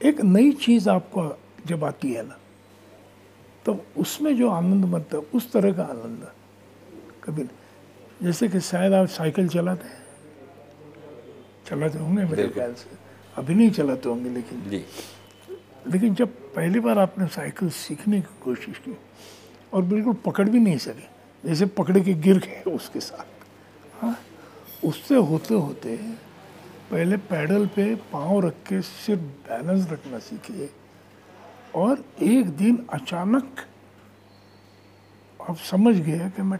एक 0.00 0.20
नई 0.20 0.50
चीज़ 0.52 0.88
आपको 0.90 1.22
जब 1.66 1.84
आती 1.84 2.12
है 2.12 2.26
ना 2.26 2.36
तो 3.66 3.78
उसमें 3.98 4.36
जो 4.36 4.48
आनंद 4.50 4.84
मिलता 4.84 5.16
है 5.16 5.22
उस 5.34 5.50
तरह 5.52 5.72
का 5.72 5.82
आनंद। 5.82 6.26
कभी 7.24 7.42
नहीं 7.42 8.26
जैसे 8.26 8.48
कि 8.48 8.60
शायद 8.60 8.92
आप 8.92 9.06
साइकिल 9.08 9.48
चलाते 9.48 9.88
हैं। 9.88 10.04
चलाते 11.68 11.98
होंगे 11.98 12.24
मेरे 12.24 12.48
ख्याल 12.48 12.74
से। 12.74 12.90
अभी 13.36 13.54
नहीं 13.54 13.70
चलाते 13.70 14.08
होंगे 14.08 14.30
लेकिन 14.30 14.62
जी। 14.70 14.84
लेकिन 15.88 16.14
जब 16.14 16.28
पहली 16.54 16.80
बार 16.80 16.98
आपने 16.98 17.26
साइकिल 17.26 17.70
सीखने 17.70 18.20
की 18.20 18.40
कोशिश 18.44 18.78
की 18.78 18.96
और 19.72 19.82
बिल्कुल 19.82 20.14
पकड़ 20.26 20.48
भी 20.48 20.58
नहीं 20.58 20.78
सके 20.78 21.48
जैसे 21.48 21.66
पकड़ 21.66 21.98
के 21.98 22.14
गिर 22.14 22.38
गए 22.38 22.62
उसके 22.70 23.00
साथ। 23.00 23.26
हाँ 24.02 24.16
उससे 24.84 25.14
होते 25.14 25.54
होते 25.54 25.98
पहले 26.90 27.16
पैडल 27.16 27.66
पे 27.66 27.94
पाँव 27.94 28.46
रख 28.46 28.52
के 28.52 28.82
सिर्फ़ 28.82 29.20
बैलेंस 29.20 29.90
रखना 29.90 30.18
सीखिए। 30.18 30.70
और 31.74 32.04
एक 32.22 32.50
दिन 32.50 32.86
अचानक 32.92 33.66
आप 35.50 35.56
समझ 35.56 35.94
गए 35.96 36.30
कि 36.30 36.42
मैं 36.42 36.58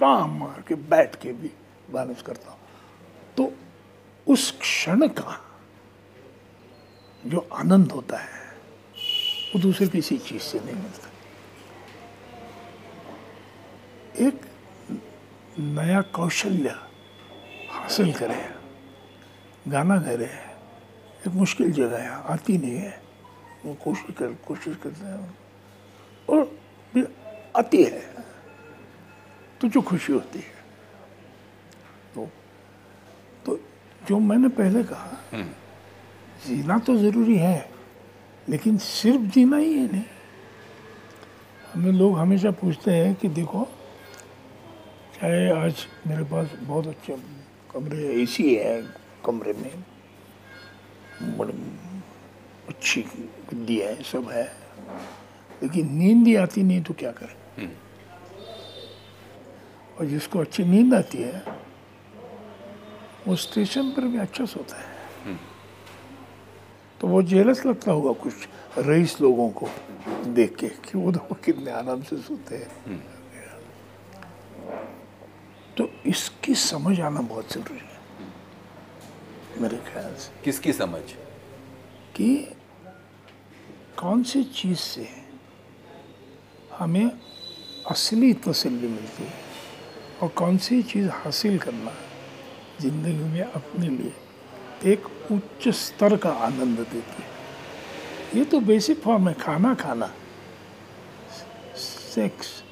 टाँग 0.00 0.30
मार 0.30 0.64
के 0.68 0.74
बैठ 0.74 1.16
के 1.16 1.32
भी 1.32 1.48
बैलेंस 1.92 2.22
करता 2.22 2.50
हूँ। 2.50 2.58
तो 3.36 3.52
उस 4.26 4.50
क्षण 4.60 5.08
का 5.08 5.40
जो 7.26 7.48
आनंद 7.52 7.92
होता 7.92 8.16
है, 8.16 8.40
वो 9.54 9.60
दूसरे 9.60 9.88
किसी 9.88 10.18
चीज़ 10.18 10.42
से 10.42 10.60
नहीं 10.60 10.74
मिलता। 10.74 11.08
एक 14.26 14.40
नया 15.58 16.00
कौशल्य 16.00 16.76
हासिल 17.70 18.12
करें। 18.12 18.55
गाना 19.68 19.96
गा 19.96 20.14
रहे 20.14 20.26
हैं। 20.26 20.54
एक 21.26 21.34
मुश्किल 21.34 21.72
जगह 21.72 21.98
है 21.98 22.10
आती 22.32 22.58
नहीं 22.58 22.76
है। 22.76 23.02
वो 23.64 23.74
कोशिश 23.74 24.14
कर 24.18 24.32
कोशिश 24.46 24.76
करते 24.76 25.06
हैं। 25.06 25.36
और 26.28 26.44
फिर 26.94 27.08
आती 27.56 27.82
है। 27.84 28.00
तो 29.60 29.68
जो 29.68 29.80
खुशी 29.80 30.12
होती 30.12 30.38
है। 30.38 30.54
तो 32.14 32.28
तो 33.46 33.58
जो 34.08 34.18
मैंने 34.18 34.48
पहले 34.48 34.82
कहा 34.84 35.42
जीना 36.46 36.78
तो 36.78 36.96
ज़रूरी 36.96 37.36
है 37.36 37.70
लेकिन 38.48 38.76
सिर्फ़ 38.78 39.22
जीना 39.34 39.56
ही 39.56 39.72
है 39.72 39.92
नहीं। 39.92 40.04
हमें 41.74 41.92
लोग 41.92 42.18
हमेशा 42.18 42.50
पूछते 42.50 42.90
हैं 42.90 43.14
कि 43.14 43.28
देखो 43.28 43.64
चाहे 45.14 45.50
आज 45.50 45.86
मेरे 46.06 46.24
पास 46.24 46.52
बहुत 46.62 46.86
अच्छे 46.86 47.16
कमरे 47.72 48.22
ए 48.22 48.26
सी 48.26 48.54
है 48.54 49.05
कमरे 49.26 49.52
में 49.52 49.84
बड़ी 51.38 51.52
अच्छी 52.68 53.00
गद्दी 53.50 53.78
है 53.80 54.02
सब 54.02 54.28
है। 54.30 54.44
लेकिन 55.62 55.92
नींद 55.94 56.26
ही 56.26 56.34
आती 56.36 56.62
नहीं 56.62 56.82
तो 56.82 56.94
क्या 56.94 57.10
करें? 57.12 57.36
और 59.98 60.06
जिसको 60.06 60.38
अच्छी 60.38 60.64
नींद 60.64 60.94
आती 60.94 61.18
है 61.18 61.42
वो 63.26 63.36
स्टेशन 63.36 63.90
पर 63.90 64.02
भी 64.02 64.18
अच्छा 64.18 64.44
सोता 64.46 64.76
है। 64.76 64.94
तो 67.00 67.08
वो 67.08 67.22
जेलस 67.22 67.64
लगता 67.66 67.92
होगा 67.92 68.12
कुछ 68.22 68.34
रईस 68.78 69.20
लोगों 69.20 69.48
को 69.50 69.68
देख 70.26 70.54
के 70.56 70.68
कि 70.68 70.98
वो 70.98 71.12
तो 71.12 71.34
कितने 71.44 71.70
आराम 71.70 72.02
से 72.02 72.16
सोते 72.16 72.56
हैं। 72.56 72.98
तो 75.78 75.88
इसकी 76.06 76.54
समझ 76.54 77.00
आना 77.00 77.20
बहुत 77.22 77.52
ज़रूरी 77.52 77.78
है। 77.78 77.95
मेरे 79.60 79.76
ख्याल 79.76 80.14
से। 80.14 80.42
किसकी 80.44 80.72
समझ? 80.72 81.02
कि 82.16 82.36
कौन 83.98 84.22
सी 84.22 84.42
चीज़ 84.44 84.78
से 84.78 85.08
हमें 86.78 87.10
असली 87.90 88.32
तसली 88.34 88.88
मिलती 88.88 89.22
है 89.22 89.32
और 90.22 90.28
कौन 90.28 90.58
सी 90.58 90.82
चीज़ 90.82 91.08
हासिल 91.08 91.58
करना 91.58 91.92
ज़िंदगी 92.80 93.24
में 93.32 93.42
अपने 93.42 93.88
लिए 93.88 94.12
एक 94.92 95.06
उच्च 95.32 95.68
स्तर 95.68 96.16
का 96.16 96.30
आनंद 96.30 96.78
देती 96.78 97.22
है। 97.22 98.38
ये 98.38 98.44
तो 98.44 98.60
बेसिक 98.60 99.00
फॉर्म 99.00 99.28
है 99.28 99.34
खाना 99.34 99.74
खाना। 99.74 100.10
Sex 101.76 102.62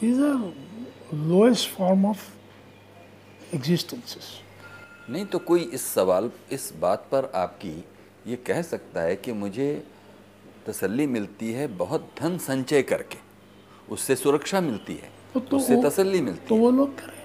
these 0.00 0.20
are 0.22 1.16
lowest 1.28 1.68
form 1.70 2.06
of 2.06 2.24
existences 3.54 4.30
नहीं 5.10 5.24
तो 5.26 5.38
कोई 5.38 5.60
इस 5.60 5.82
सवाल 5.86 6.30
इस 6.52 6.72
बात 6.80 7.06
पर 7.12 7.30
आपकी 7.34 7.84
ये 8.26 8.36
कह 8.36 8.62
सकता 8.62 9.00
है 9.00 9.16
कि 9.16 9.32
मुझे 9.32 9.86
तसल्ली 10.66 11.06
मिलती 11.06 11.52
है 11.52 11.66
बहुत 11.66 12.10
धन 12.20 12.38
संचय 12.38 12.82
करके। 12.82 13.18
उससे 13.90 14.16
सुरक्षा 14.16 14.60
मिलती 14.60 14.94
है 14.94 15.10
तो, 15.34 15.40
तो 15.40 15.56
उससे 15.56 15.82
तसल्ली 15.82 16.20
मिलती 16.20 16.46
तो 16.48 16.54
है। 16.54 16.60
वो 16.60 16.70
लोग 16.70 16.98
करें 16.98 17.22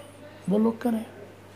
वो 0.49 0.57
लोग 0.57 0.81
करें। 0.81 1.05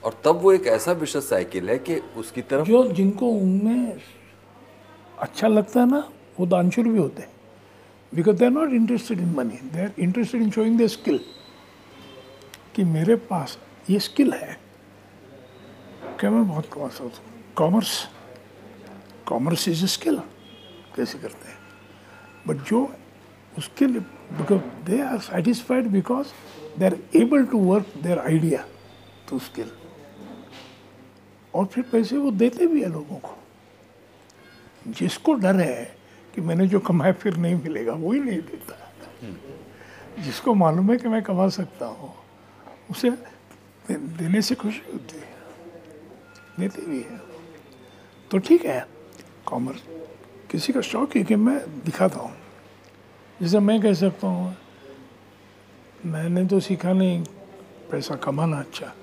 और 0.04 0.22
तब 0.26 0.40
वो 0.42 0.54
एक 0.54 0.68
ऐसा 0.68 0.92
विशद 0.92 1.20
साइकिल 1.20 1.70
है 1.70 1.78
कि 1.80 1.96
उसकी 1.96 2.42
तरफ़ 2.42 2.68
जो 2.68 2.84
जिनको 2.92 3.30
उनमें 3.30 4.02
अच्छा 5.20 5.48
लगता 5.48 5.80
है 5.80 5.90
ना 5.90 6.10
वो 6.40 6.46
दानशूर 6.46 6.88
भी 6.88 6.98
होते 6.98 7.22
हैं। 7.22 7.32
Because 8.16 8.36
they 8.36 8.46
are 8.46 8.52
not 8.52 8.70
interested 8.70 9.20
in 9.20 9.34
money 9.36 9.58
they 9.74 9.82
are 9.82 9.92
interested 10.00 10.42
in 10.42 10.52
showing 10.52 10.80
the 10.82 10.88
skill 10.88 11.20
कि 12.76 12.84
मेरे 12.84 13.16
पास 13.16 13.58
ये 13.90 14.00
स्किल 14.00 14.34
है 14.34 14.65
क्या 16.20 16.30
मैं 16.32 16.48
बहुत 16.48 16.70
कमा 16.74 16.88
सकता 16.88 17.04
हूँ? 17.04 17.54
Commerce 17.56 18.08
commerce 19.28 19.68
is 19.68 19.84
a 19.84 19.88
skill 19.88 20.18
कैसे 20.96 21.18
करते 21.20 21.50
हैं? 21.50 21.58
बट 22.48 22.64
जो 22.68 22.80
उसके 23.58 23.88
लिए 23.88 24.02
because 24.38 24.62
they 24.86 25.02
are 25.02 25.20
satisfied 25.20 25.88
because 25.88 26.28
they 26.80 26.86
are 26.86 26.98
able 27.16 27.46
to 27.46 27.60
work 27.60 27.94
their 28.04 28.20
idea 28.20 28.64
to 29.30 29.40
skill 29.40 29.72
और 31.54 31.66
फिर 31.66 31.84
पैसे 31.92 32.18
वो 32.18 32.32
देते 32.32 32.68
भी 32.68 32.82
है 32.82 32.90
लोगों 32.92 33.18
को। 33.18 33.38
जिसको 34.88 35.34
डर 35.34 35.56
है 35.56 35.86
कि 36.36 36.42
मैंने 36.42 36.68
जो 36.68 36.80
कमाया 36.80 37.14
फिर 37.14 37.38
नहीं 37.38 37.56
मिलेगा 37.56 37.94
वही 37.94 38.20
नहीं 38.20 38.42
देता। 38.42 40.24
जिसको 40.24 40.54
मालूम 40.54 40.92
है 40.92 40.98
कि 40.98 41.08
मैं 41.08 41.22
कमा 41.24 41.48
सकता 41.50 41.86
हूँ, 41.86 42.14
उसे 42.92 43.10
देने 43.92 44.42
से 44.42 44.56
खुशी 44.56 44.92
होती 44.92 45.18
है। 45.18 45.35
देते 46.60 46.82
भी 46.82 47.02
है। 47.02 47.22
तो 48.32 48.38
ठीक 48.38 48.66
है, 48.66 48.88
कॉमर्स, 49.46 49.84
किसी 50.52 50.74
का 50.74 50.82
शौक 50.82 51.16
है 51.16 51.24
कि 51.24 51.36
मैं 51.36 51.60
दिखाता 51.86 52.20
हूँ। 52.20 52.36
जैसे 53.42 53.60
मैं 53.60 53.82
कह 53.82 53.94
सकता 53.94 54.28
हूँ, 54.28 54.56
मैंने 56.06 56.46
तो 56.46 56.60
सीखा 56.60 56.94
नहीं, 56.94 57.24
पैसा 57.92 58.16
कमाना 58.16 58.60
अच्छा। 58.60 58.94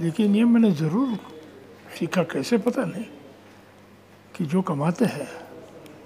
लेकिन 0.00 0.36
ये 0.36 0.44
मैंने 0.44 0.72
ज़रूर 0.72 1.18
सीखा, 1.98 2.22
कैसे 2.22 2.58
पता 2.58 2.84
नहीं, 2.84 3.04
कि 4.36 4.44
जो 4.44 4.62
कमाते 4.62 5.04
हैं, 5.04 5.28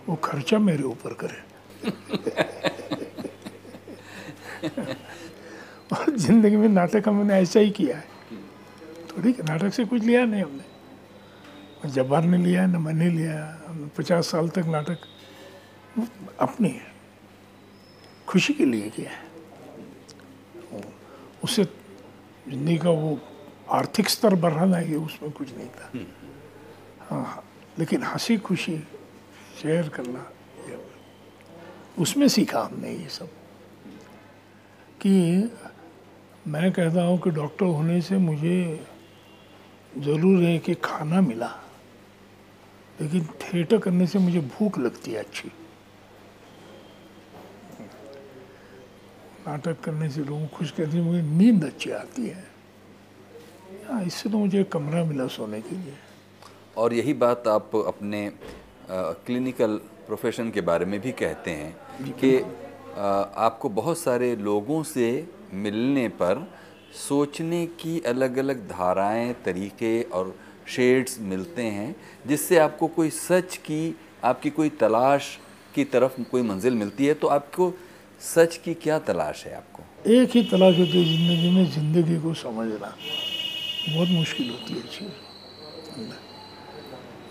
वो 0.09 0.17
खर्चा 0.17 0.59
मेरे 0.59 0.83
ऊपर 0.83 1.15
करे। 1.15 1.49
और 5.93 6.17
ज़िंदगी 6.17 6.57
में 6.57 6.69
नाटक 6.69 7.05
का 7.05 7.13
मैंने 7.13 7.35
ऐसा 7.35 7.61
ही 7.61 7.71
किया 7.71 7.97
है। 7.97 8.18
थोड़ी 9.19 9.33
कि 9.33 9.43
नाटक 9.43 9.73
से 9.75 9.85
कुछ 9.85 10.03
लिया 10.03 10.25
नहीं 10.25 10.43
हमने। 10.43 11.91
जब्बार 11.91 12.25
ने 12.25 12.39
लिया 12.39 12.67
न 12.67 12.77
मैंने 12.77 13.09
लिया 13.11 13.37
हमने 13.67 13.87
पचास 13.99 14.27
साल 14.27 14.49
तक 14.49 14.67
नाटक 14.67 14.99
अपनी 16.41 16.75
खुशी 18.29 18.55
के 18.55 18.65
लिए 18.65 18.91
किया 18.91 19.11
है। 19.11 19.27
उससे 21.45 21.65
ज़िंदगी 21.65 22.77
का 22.79 22.91
वो 22.91 23.19
आर्थिक 23.71 24.09
स्तर 24.09 24.35
बढ़ाना 24.35 24.79
ये 24.79 24.97
उसमें 24.97 25.31
कुछ 25.31 25.49
नहीं 25.57 25.69
था। 25.69 25.91
हाँ 27.11 27.45
लेकिन 27.79 28.03
हँसी 28.03 28.37
खुशी 28.39 28.79
शेयर 29.63 29.89
करना 29.89 30.31
ये 30.69 30.79
उसमें 32.03 32.29
सीखा 32.29 32.61
हमने 32.61 32.93
ये 32.93 33.09
सब। 33.09 33.29
कि 35.01 35.51
मैं 36.47 36.71
कहता 36.73 37.03
हूँ 37.03 37.19
कि 37.19 37.31
डॉक्टर 37.31 37.67
होने 37.67 38.01
से 38.01 38.19
मुझे 38.19 38.87
ज़रूर 39.99 40.43
है 40.43 40.59
कि 40.59 40.75
खाना 40.85 41.21
मिला। 41.21 41.51
लेकिन 42.99 43.25
थिएटर 43.43 43.79
करने 43.79 44.07
से 44.07 44.19
मुझे 44.19 44.41
भूख 44.41 44.79
लगती 44.79 45.11
है 45.11 45.19
अच्छी। 45.19 45.49
नाटक 49.47 49.81
करने 49.81 50.09
से 50.11 50.25
लोगों 50.25 50.47
खुश 50.49 50.71
करती 50.71 50.97
है 50.97 51.03
मुझे 51.03 51.23
नींद 51.23 51.65
अच्छी 51.65 51.91
आती 51.91 52.27
है। 52.27 52.45
हाँ 53.89 54.03
इससे 54.05 54.31
तो 54.31 54.39
मुझे 54.39 54.65
कमरा 54.73 55.05
मिला 55.05 55.27
सोने 55.27 55.61
के 55.61 55.77
लिए। 55.77 55.95
और 56.77 56.95
यही 56.95 57.15
बात 57.15 57.49
आप 57.49 57.77
अपने 57.77 58.27
आ, 58.27 59.13
क्लिनिकल 59.27 59.77
प्रोफेशन 60.07 60.51
के 60.51 60.61
बारे 60.61 60.85
में 60.85 61.01
भी 61.01 61.13
कहते 61.13 61.51
हैं 61.51 62.13
कि 62.15 62.37
आपको 63.39 63.69
बहुत 63.71 63.99
सारे 63.99 64.35
लोगों 64.37 64.83
से 64.83 65.09
मिलने 65.55 66.09
पर 66.21 66.47
सोचने 66.93 67.65
की 67.81 68.01
अलग 68.01 68.37
अलग 68.39 68.69
धाराएँ, 68.69 69.33
तरीके 69.45 70.03
और 70.03 70.35
शेड्स 70.67 71.19
मिलते 71.21 71.63
हैं, 71.63 71.95
जिससे 72.27 72.59
आपको 72.59 72.87
कोई 72.87 73.11
सच 73.11 73.57
की, 73.57 73.95
आपकी 74.25 74.51
कोई 74.51 74.69
तलाश 74.71 75.39
की 75.75 75.85
तरफ़ 75.85 76.21
कोई 76.31 76.43
मंजिल 76.43 76.75
मिलती 76.75 77.07
है 77.07 77.15
तो 77.15 77.27
आपको 77.27 77.73
सच 78.21 78.57
की 78.57 78.75
क्या 78.75 78.99
तलाश 78.99 79.45
है 79.47 79.55
आपको? 79.55 79.83
एक 80.07 80.31
ही 80.31 80.43
तलाश 80.43 80.79
होती 80.79 80.99
है 80.99 81.05
ज़िंदगी 81.05 81.51
में, 81.51 81.71
ज़िंदगी 81.71 82.17
को 82.23 82.35
समझना। 82.35 82.95
बहुत 83.89 84.09
मुश्किल 84.09 84.51
होती 84.51 84.75
है 84.75 84.81
चीज़। 84.81 86.17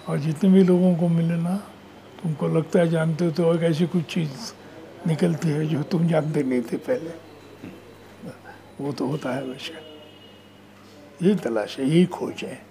और 0.10 0.20
जितने 0.20 0.50
भी 0.50 0.64
लोगों 0.64 0.96
को 0.96 1.08
मिले 1.08 1.36
ना 1.36 1.56
तुमको 2.22 2.48
लगता 2.48 2.80
है 2.80 2.90
जानते 2.90 3.26
हो 3.26 3.32
तो 3.32 3.54
एक 3.56 3.64
ऐसी 3.64 3.88
कुछ 3.88 4.04
चीज़ 4.04 4.54
निकलती 5.08 5.50
है 5.50 5.68
जो 5.68 5.84
तुम 5.84 6.08
जानते 6.08 6.44
नहीं 6.44 6.62
थे 6.62 6.78
पहले? 6.78 7.27
वो 8.82 8.92
तो 8.92 9.06
होता 9.08 9.34
है 9.34 9.44
हमेशा 9.44 9.80
यही 11.22 11.36
तलाश 11.36 11.78
है 11.80 11.86
यही 11.86 12.06
खोज 12.06 12.44
है 12.44 12.62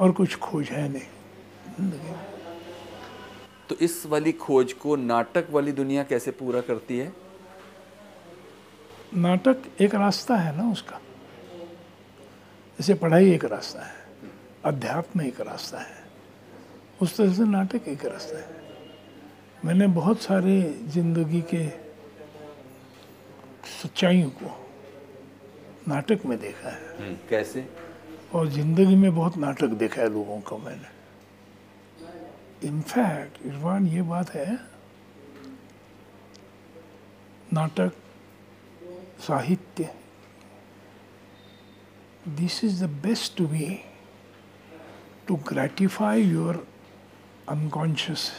और 0.00 0.12
कुछ 0.12 0.36
खोज 0.38 0.68
है 0.68 0.88
नहीं। 0.88 1.90
तो 3.68 3.74
इस 3.76 4.06
वाली 4.06 4.32
खोज 4.32 4.72
को 4.72 4.96
नाटक 4.96 5.46
वाली 5.50 5.72
दुनिया 5.72 6.02
कैसे 6.02 6.30
पूरा 6.30 6.60
करती 6.60 6.98
है? 6.98 7.12
नाटक 9.14 9.62
एक 9.80 9.94
रास्ता 9.94 10.36
है 10.36 10.56
ना 10.56 10.70
उसका। 10.72 11.00
जैसे 12.78 12.94
पढ़ाई 12.94 13.30
एक 13.32 13.44
रास्ता 13.44 13.82
है 13.82 13.94
अध्यात्म 14.64 15.20
एक 15.22 15.40
रास्ता 15.40 15.78
है 15.78 16.04
उस 17.02 17.16
तरह 17.16 17.32
से 17.32 17.44
नाटक 17.44 17.88
एक 17.88 18.04
रास्ता 18.04 18.38
है। 18.38 18.64
मैंने 19.64 19.86
बहुत 19.86 20.20
सारे 20.20 20.60
ज़िंदगी 20.86 21.40
के 21.54 21.66
सच्चाइयों 23.82 24.30
को 24.30 24.65
नाटक 25.88 26.24
में 26.26 26.38
देखा 26.38 26.68
है। 26.68 27.14
कैसे? 27.30 27.66
और 28.34 28.48
ज़िंदगी 28.50 28.96
में 28.96 29.14
बहुत 29.14 29.36
नाटक 29.38 29.68
देखा 29.80 30.00
है 30.02 30.08
लोगों 30.12 30.40
का 30.48 30.56
मैंने। 30.64 30.94
इनफैक्ट 32.68 33.46
इरफान 33.46 33.86
ये 33.86 34.02
बात 34.02 34.30
है 34.30 34.58
नाटक 37.52 37.92
साहित्य 39.26 39.90
this 42.28 42.62
is 42.64 42.84
the 42.84 42.88
best 43.02 43.40
way 43.42 43.68
to 45.28 45.36
gratify 45.48 46.22
your 46.22 46.66
unconscious 47.48 48.30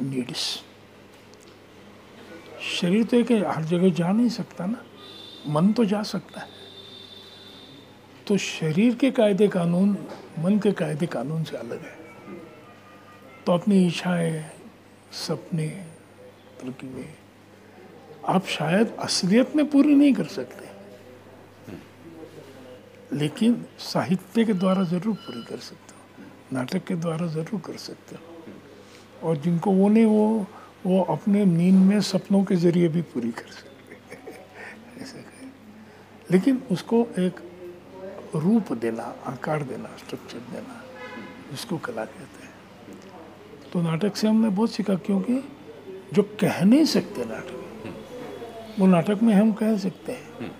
needs 0.00 0.44
शरीर 2.70 3.04
तो 3.04 3.16
एक 3.16 3.32
हर 3.48 3.64
जगह 3.64 3.90
जा 3.92 4.12
नहीं 4.12 4.28
सकता 4.30 4.66
ना। 4.66 4.84
मन 5.46 5.72
तो 5.72 5.84
जा 5.84 6.02
सकता 6.02 6.40
है। 6.40 6.48
तो 8.26 8.36
शरीर 8.36 8.94
के 8.94 9.10
कायदे 9.10 9.48
कानून 9.48 9.96
मन 10.38 10.58
के 10.58 10.72
कायदे 10.72 11.06
कानून 11.06 11.44
से 11.44 11.56
अलग 11.56 11.82
है। 11.82 12.00
तो 13.46 13.52
अपनी 13.52 13.86
इच्छाएँ, 13.86 14.44
सपने 15.12 15.68
तरकीबें 16.60 17.14
आप 18.28 18.46
शायद 18.48 18.94
असलियत 19.00 19.56
में 19.56 19.68
पूरी 19.70 19.94
नहीं 19.94 20.12
कर 20.14 20.24
सकते। 20.26 20.70
लेकिन 23.12 23.64
साहित्य 23.78 24.44
के 24.44 24.52
द्वारा 24.54 24.82
ज़रूर 24.84 25.14
पूरी 25.16 25.42
कर 25.42 25.58
सकते 25.58 25.94
हो, 25.94 26.56
नाटक 26.56 26.84
के 26.84 26.94
द्वारा 26.94 27.26
ज़रूर 27.26 27.60
कर 27.60 27.76
सकते 27.78 28.16
हो। 28.16 29.28
और 29.28 29.36
जिनको 29.36 29.72
वो 29.72 29.88
नहीं, 29.88 30.04
वो 30.04 30.46
वो 30.86 31.02
अपने 31.10 31.44
नींद 31.44 31.74
में 31.74 32.00
सपनों 32.00 32.42
के 32.44 32.56
ज़रिए 32.56 32.88
भी 32.88 33.02
पूरी 33.02 33.30
कर 33.30 33.50
सकते 33.50 33.71
लेकिन 36.32 36.62
उसको 36.70 37.06
एक 37.18 37.40
रूप 38.36 38.72
देना 38.82 39.02
आकार 39.26 39.62
देना 39.62 39.88
स्ट्रक्चर 39.98 40.38
देना 40.52 40.82
इसको 41.52 41.76
कला 41.78 42.04
कहते 42.04 42.44
हैं। 42.44 42.50
तो 43.72 43.82
नाटक 43.82 44.16
से 44.16 44.28
हमने 44.28 44.48
बहुत 44.50 44.70
सीखा 44.70 44.94
क्योंकि 45.06 45.42
जो 46.14 46.22
कह 46.40 46.62
नहीं 46.64 46.84
सकते 46.86 47.24
नाटक 47.24 48.78
वो 48.78 48.86
नाटक 48.86 49.22
में 49.22 49.32
हम 49.34 49.52
कह 49.52 49.76
सकते 49.78 50.12
हैं। 50.12 50.50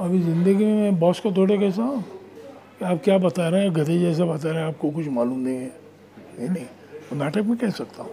अभी 0.00 0.18
ज़िंदगी 0.20 0.64
में 0.64 0.74
मैं 0.74 0.98
बॉस 0.98 1.20
को 1.20 1.32
थोड़े 1.32 1.58
कैसा 1.58 1.82
हूँ 1.82 2.02
कि 2.78 2.84
आप 2.84 3.00
क्या 3.04 3.18
बता 3.18 3.48
रहे 3.48 3.62
हैं 3.62 3.74
गधे 3.76 3.98
जैसा 3.98 4.24
बता 4.24 4.50
रहे 4.50 4.60
हैं 4.60 4.68
आपको 4.68 4.90
कुछ 4.90 5.08
मालूम 5.08 5.38
नहीं 5.38 5.56
है। 5.56 5.72
नहीं 6.38 6.48
नहीं 6.48 6.64
वो 7.10 7.16
नाटक 7.18 7.44
में 7.46 7.56
कह 7.58 7.70
सकता 7.70 8.02
हूँ। 8.02 8.10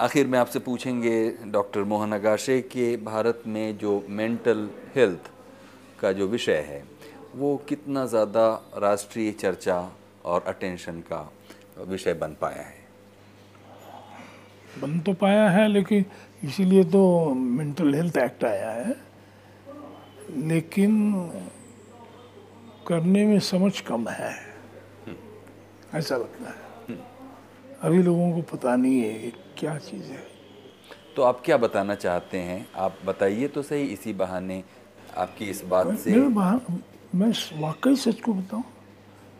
आखिर 0.00 0.26
में 0.26 0.38
आपसे 0.38 0.58
पूछेंगे 0.58 1.12
डॉक्टर 1.44 1.84
मोहन 1.84 2.12
अगाशे 2.12 2.60
कि 2.62 2.96
भारत 2.96 3.42
में 3.46 3.78
जो 3.78 4.02
मेंटल 4.08 4.68
हेल्थ 4.94 5.30
का 6.00 6.12
जो 6.12 6.26
विषय 6.26 6.58
है 6.68 6.82
वो 7.36 7.56
कितना 7.68 8.04
ज़्यादा 8.06 8.46
राष्ट्रीय 8.76 9.30
चर्चा 9.32 9.78
और 10.24 10.44
अटेंशन 10.46 11.00
का 11.00 11.30
विषय 11.78 12.14
बन 12.14 12.36
पाया 12.40 12.62
है? 12.62 12.76
बन 14.80 14.98
तो 15.00 15.12
पाया 15.12 15.48
है 15.50 15.66
लेकिन 15.68 16.04
इसीलिए 16.44 16.84
तो 16.84 17.02
मेंटल 17.34 17.94
हेल्थ 17.94 18.16
एक्ट 18.16 18.44
आया 18.44 18.70
है। 18.70 18.96
लेकिन 20.48 21.12
करने 22.88 23.26
में 23.26 23.38
समझ 23.40 23.80
कम 23.80 24.08
है। 24.08 24.32
ऐसा 25.94 26.16
लगता 26.16 26.50
है। 26.50 26.98
अभी 27.82 28.02
लोगों 28.02 28.32
को 28.32 28.42
पता 28.56 28.76
नहीं 28.76 29.00
है 29.00 29.32
क्या 29.58 29.76
चीज़ 29.78 30.10
है? 30.12 30.22
तो 31.16 31.22
आप 31.22 31.40
क्या 31.44 31.56
बताना 31.56 31.94
चाहते 31.94 32.38
हैं? 32.38 32.66
आप 32.76 32.98
बताइए 33.04 33.48
तो 33.48 33.62
सही 33.62 33.84
इसी 33.92 34.12
बहाने 34.12 34.62
आपकी 35.16 35.44
इस 35.44 35.64
बात 35.64 35.96
से। 35.98 36.10
मैं 37.14 37.32
वाकई 37.60 37.96
सच 37.96 38.20
को 38.20 38.32
बताऊँ 38.34 38.64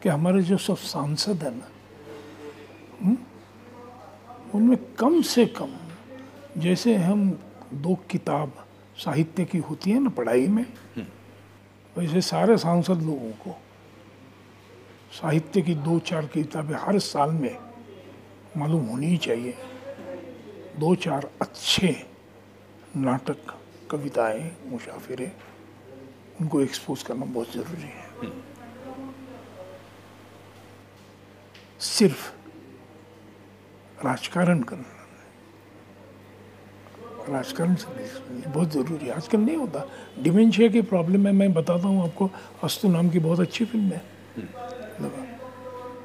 कि 0.03 0.09
हमारे 0.09 0.43
जो 0.43 0.57
सब 0.57 0.77
सांसद 0.77 1.43
हैं 1.43 1.51
ना 1.51 1.69
हम्म, 3.03 3.17
उनमें 4.55 4.79
कम 4.95 5.21
से 5.23 5.47
कम 5.47 5.71
जैसे 6.57 6.95
हम 6.97 7.31
दो 7.75 7.95
किताब 8.11 8.53
साहित्य 9.05 9.45
की 9.45 9.59
होती 9.59 9.91
है 9.91 10.01
ना 10.03 10.11
पढ़ाई 10.11 10.47
में 10.47 10.65
वैसे 11.97 12.21
सारे 12.21 12.57
सांसद 12.59 13.03
लोगों 13.03 13.31
को 13.45 13.57
साहित्य 15.21 15.63
की 15.63 15.75
दो 15.75 15.99
चार 15.99 16.27
किताबें 16.27 16.75
हर 16.77 16.99
साल 16.99 17.31
में 17.31 17.57
मालूम 18.57 18.87
होनी 18.87 19.07
ही 19.07 19.17
चाहिए। 19.17 19.55
दो 20.79 20.95
चार 20.95 21.29
अच्छे 21.43 21.89
नाटक 22.97 23.55
कविताएँ 23.91 24.51
मुशाफिरे 24.67 25.31
उनको 26.41 26.61
एक्सपोज 26.61 27.03
करना 27.03 27.25
बहुत 27.25 27.53
ज़रूरी 27.53 27.89
है। 27.89 28.31
सिर्फ़ 31.81 32.31
राजकारण 34.05 34.63
करना 34.63 34.95
राजकारण 37.29 37.75
से 37.75 37.87
बहुत 38.49 38.71
ज़रूरी 38.73 39.07
है। 39.07 39.13
आजकल 39.13 39.39
नहीं 39.39 39.57
होता। 39.57 39.85
डिमेंशिया 40.23 40.69
की 40.69 40.83
प्रॉब्लम 40.83 41.27
है 41.27 41.33
मैं 41.33 41.53
बताता 41.55 41.89
हूँ 41.89 42.03
आपको। 42.05 42.31
अस्तु 42.65 42.89
नाम 42.89 43.11
की 43.11 43.19
बहुत 43.19 43.41
अच्छी 43.41 43.65
फ़िल्म 43.65 43.85
है। 43.85 44.03
लगा। 45.03 45.27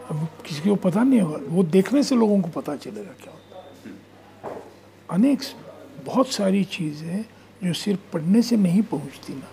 अब 0.09 0.27
किसी 0.45 0.69
को 0.69 0.75
पता 0.75 1.03
नहीं 1.03 1.21
होगा। 1.21 1.37
वो 1.47 1.63
देखने 1.63 2.03
से 2.03 2.15
लोगों 2.15 2.41
को 2.41 2.49
पता 2.59 2.75
चलेगा 2.75 3.11
क्या 3.23 3.33
होता 3.33 3.42
अनेक 5.13 5.39
बहुत 6.05 6.27
सारी 6.27 6.63
चीज़ें 6.63 7.25
जो 7.63 7.73
सिर्फ़ 7.73 8.11
पढ़ने 8.13 8.41
से 8.41 8.57
नहीं 8.57 8.81
पहुँचती 8.81 9.33
ना, 9.33 9.47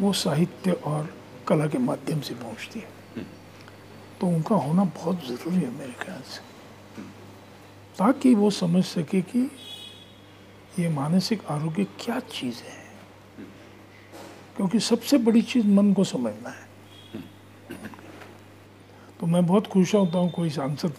वो 0.00 0.12
साहित्य 0.12 0.72
और 0.72 1.14
कला 1.48 1.66
के 1.66 1.78
माध्यम 1.78 2.20
से 2.20 2.34
पहुँचती 2.34 2.80
है। 2.80 2.88
तो 4.20 4.26
उनका 4.26 4.54
होना 4.54 4.84
बहुत 4.84 5.26
ज़रूरी 5.26 5.56
है 5.56 5.70
मेरे 5.70 5.92
ख्याल 5.92 6.20
से। 6.20 6.40
ताकि 7.98 8.34
वो 8.34 8.50
समझ 8.50 8.84
सके 8.84 9.22
कि 9.22 9.50
ये 10.78 10.88
मानसिक 10.88 11.44
आरोग्य 11.44 11.84
क्या 11.84 12.20
चीज़ 12.20 12.56
है। 12.56 12.82
क्योंकि 14.56 14.80
सबसे 14.80 15.18
बड़ी 15.18 15.42
चीज़ 15.42 15.66
मन 15.66 15.92
को 15.92 16.04
समझना 16.04 16.48
है। 16.48 16.66
तो 19.20 19.26
मैं 19.26 19.46
बहुत 19.46 19.66
खुश 19.66 19.94
होता 19.94 20.18
हूँ 20.18 20.30
कोई 20.30 20.50
सांसद 20.50 20.92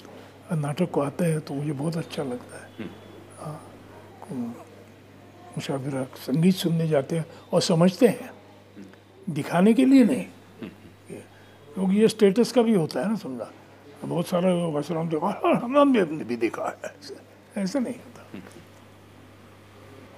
नाटक 0.52 0.92
को 0.92 1.02
आता 1.02 1.26
है 1.26 1.40
तो 1.40 1.54
मुझे 1.54 1.72
बहुत 1.72 1.98
अच्छा 1.98 2.24
लगता 2.24 2.58
है। 2.58 3.03
मुशाफिर 4.32 6.04
संगीत 6.18 6.56
सुनने 6.56 6.88
जाते 6.88 7.18
हैं 7.18 7.26
और 7.54 7.62
समझते 7.62 8.08
हैं। 8.08 8.32
दिखाने 9.28 9.74
के 9.74 9.86
लिए 9.86 10.04
नहीं। 10.04 10.26
क्योंकि 11.70 11.98
ये 11.98 12.08
स्टेटस 12.08 12.52
का 12.52 12.62
भी 12.62 12.74
होता 12.74 13.00
है 13.00 13.10
ना 13.10 13.16
समझा। 13.16 13.52
बहुत 14.06 14.28
सारा 14.28 14.54
वसराम 14.68 15.10
देखा 15.10 15.60
हमने 15.64 16.04
भी 16.04 16.36
देखा 16.36 16.68
है। 16.68 16.94
ऐसा 17.64 17.80
नहीं 17.80 17.96
होता। 17.96 18.42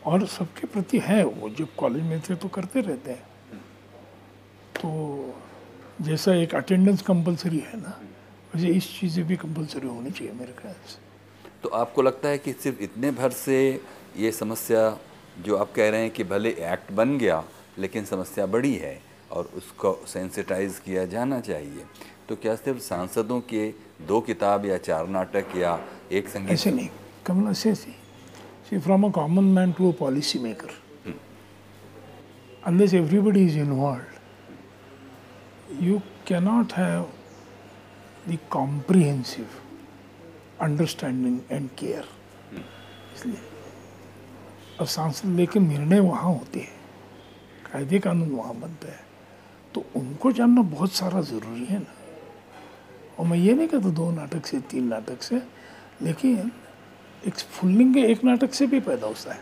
और 0.06 0.26
सबके 0.28 0.68
प्रति 0.68 1.00
है 1.00 1.24
वो, 1.24 1.50
जब 1.50 1.68
कॉलेज 1.78 2.04
में 2.04 2.22
थे 2.22 2.36
तो 2.36 2.48
करते 2.48 2.82
रहते 2.82 3.12
हैं। 3.12 3.24
तो 4.76 4.90
जैसा 6.02 6.34
एक 6.34 6.56
अटेंडेंस 6.56 7.02
कंपलसरी 7.02 7.60
है 7.60 7.78
ना 7.82 8.00
वैसे 8.56 8.68
इस 8.68 9.00
चीज़ें 9.00 9.26
भी 9.28 9.36
कंपलसरी 9.36 9.88
होनी 9.88 10.12
चाहिए 10.12 10.34
मेरे 10.34 10.54
ख्याल 10.54 10.74
से। 10.74 10.98
तो 11.64 11.70
आपको 11.70 12.02
लगता 12.02 12.30
है 12.30 12.38
कि 12.38 12.54
सिर्फ़ 12.54 12.80
इतने 12.80 13.12
भर 13.12 13.32
से 13.32 13.82
ये 14.18 14.32
समस्या 14.32 14.98
जो 15.46 15.58
आप 15.58 15.72
कह 15.76 15.90
रहे 15.90 16.02
हैं 16.02 16.12
कि 16.12 16.24
भले 16.24 16.50
एक्ट 16.50 16.92
बन 16.92 17.18
गया 17.18 17.44
लेकिन 17.80 18.06
समस्या 18.06 18.46
बड़ी 18.46 18.74
है 18.76 19.00
और 19.32 19.50
उसको 19.58 19.94
सेंसिटाइज 20.08 20.80
किया 20.86 21.06
जाना 21.06 21.40
चाहिए। 21.40 21.86
तो 22.30 22.36
क्या 22.36 22.56
सिर्फ़ 22.56 22.80
सांसदों 22.80 23.40
के 23.42 23.68
दो 24.08 24.20
किताब 24.22 24.66
या 24.66 24.78
चार 24.78 25.08
नाटक 25.08 25.56
या 25.58 25.80
एक 26.12 26.30
संगीत? 26.30 26.52
ऐसे 26.52 26.72
नहीं 26.72 26.90
कमल 27.26 27.52
ऐसे 27.52 27.74
see 27.76 28.78
from 28.80 29.04
a 29.04 29.10
common 29.12 29.44
man 29.56 29.72
to 29.72 29.92
a 29.92 29.96
policy 30.00 30.40
maker 30.40 30.72
unless 32.66 32.94
everybody 32.94 33.46
is 33.46 33.58
involve 33.60 34.06
you 35.84 36.00
cannot 36.28 36.74
है 36.74 37.02
the 38.30 38.38
comprehensive 38.52 39.48
understanding 40.62 41.40
and 41.52 41.70
care 41.80 42.06
इसलिए 43.16 43.55
अब 44.80 44.88
सांसद 44.88 45.30
लेकिन 45.30 45.68
निर्णय 45.68 46.00
वहाँ 46.00 46.34
होते 46.34 46.60
हैं। 46.60 46.74
कायदे 47.72 48.00
कानून 48.00 48.30
वहाँ 48.30 48.56
बनते 48.56 48.88
हैं। 48.88 49.06
तो 49.74 49.86
उनको 49.96 50.32
जानना 50.32 50.62
बहुत 50.62 50.92
सारा 50.92 51.22
ज़रूरी 51.22 51.66
है 51.66 51.80
ना। 51.80 51.94
और 53.20 53.26
मैं 53.26 53.38
ये 53.38 53.54
नहीं 53.54 53.68
कहता 53.68 53.90
दो 53.90 54.12
नाटक 54.12 54.46
से, 54.46 54.60
तीन 54.60 54.88
नाटक 54.88 55.22
से, 55.22 55.42
लेकिन 56.02 56.52
एक 57.28 57.34
फुल्लिंग 57.34 57.98
एक 57.98 58.24
नाटक 58.24 58.54
से 58.54 58.68
भी 58.68 58.80
पैदा 58.80 59.08
होता 59.08 59.34
है। 59.34 59.40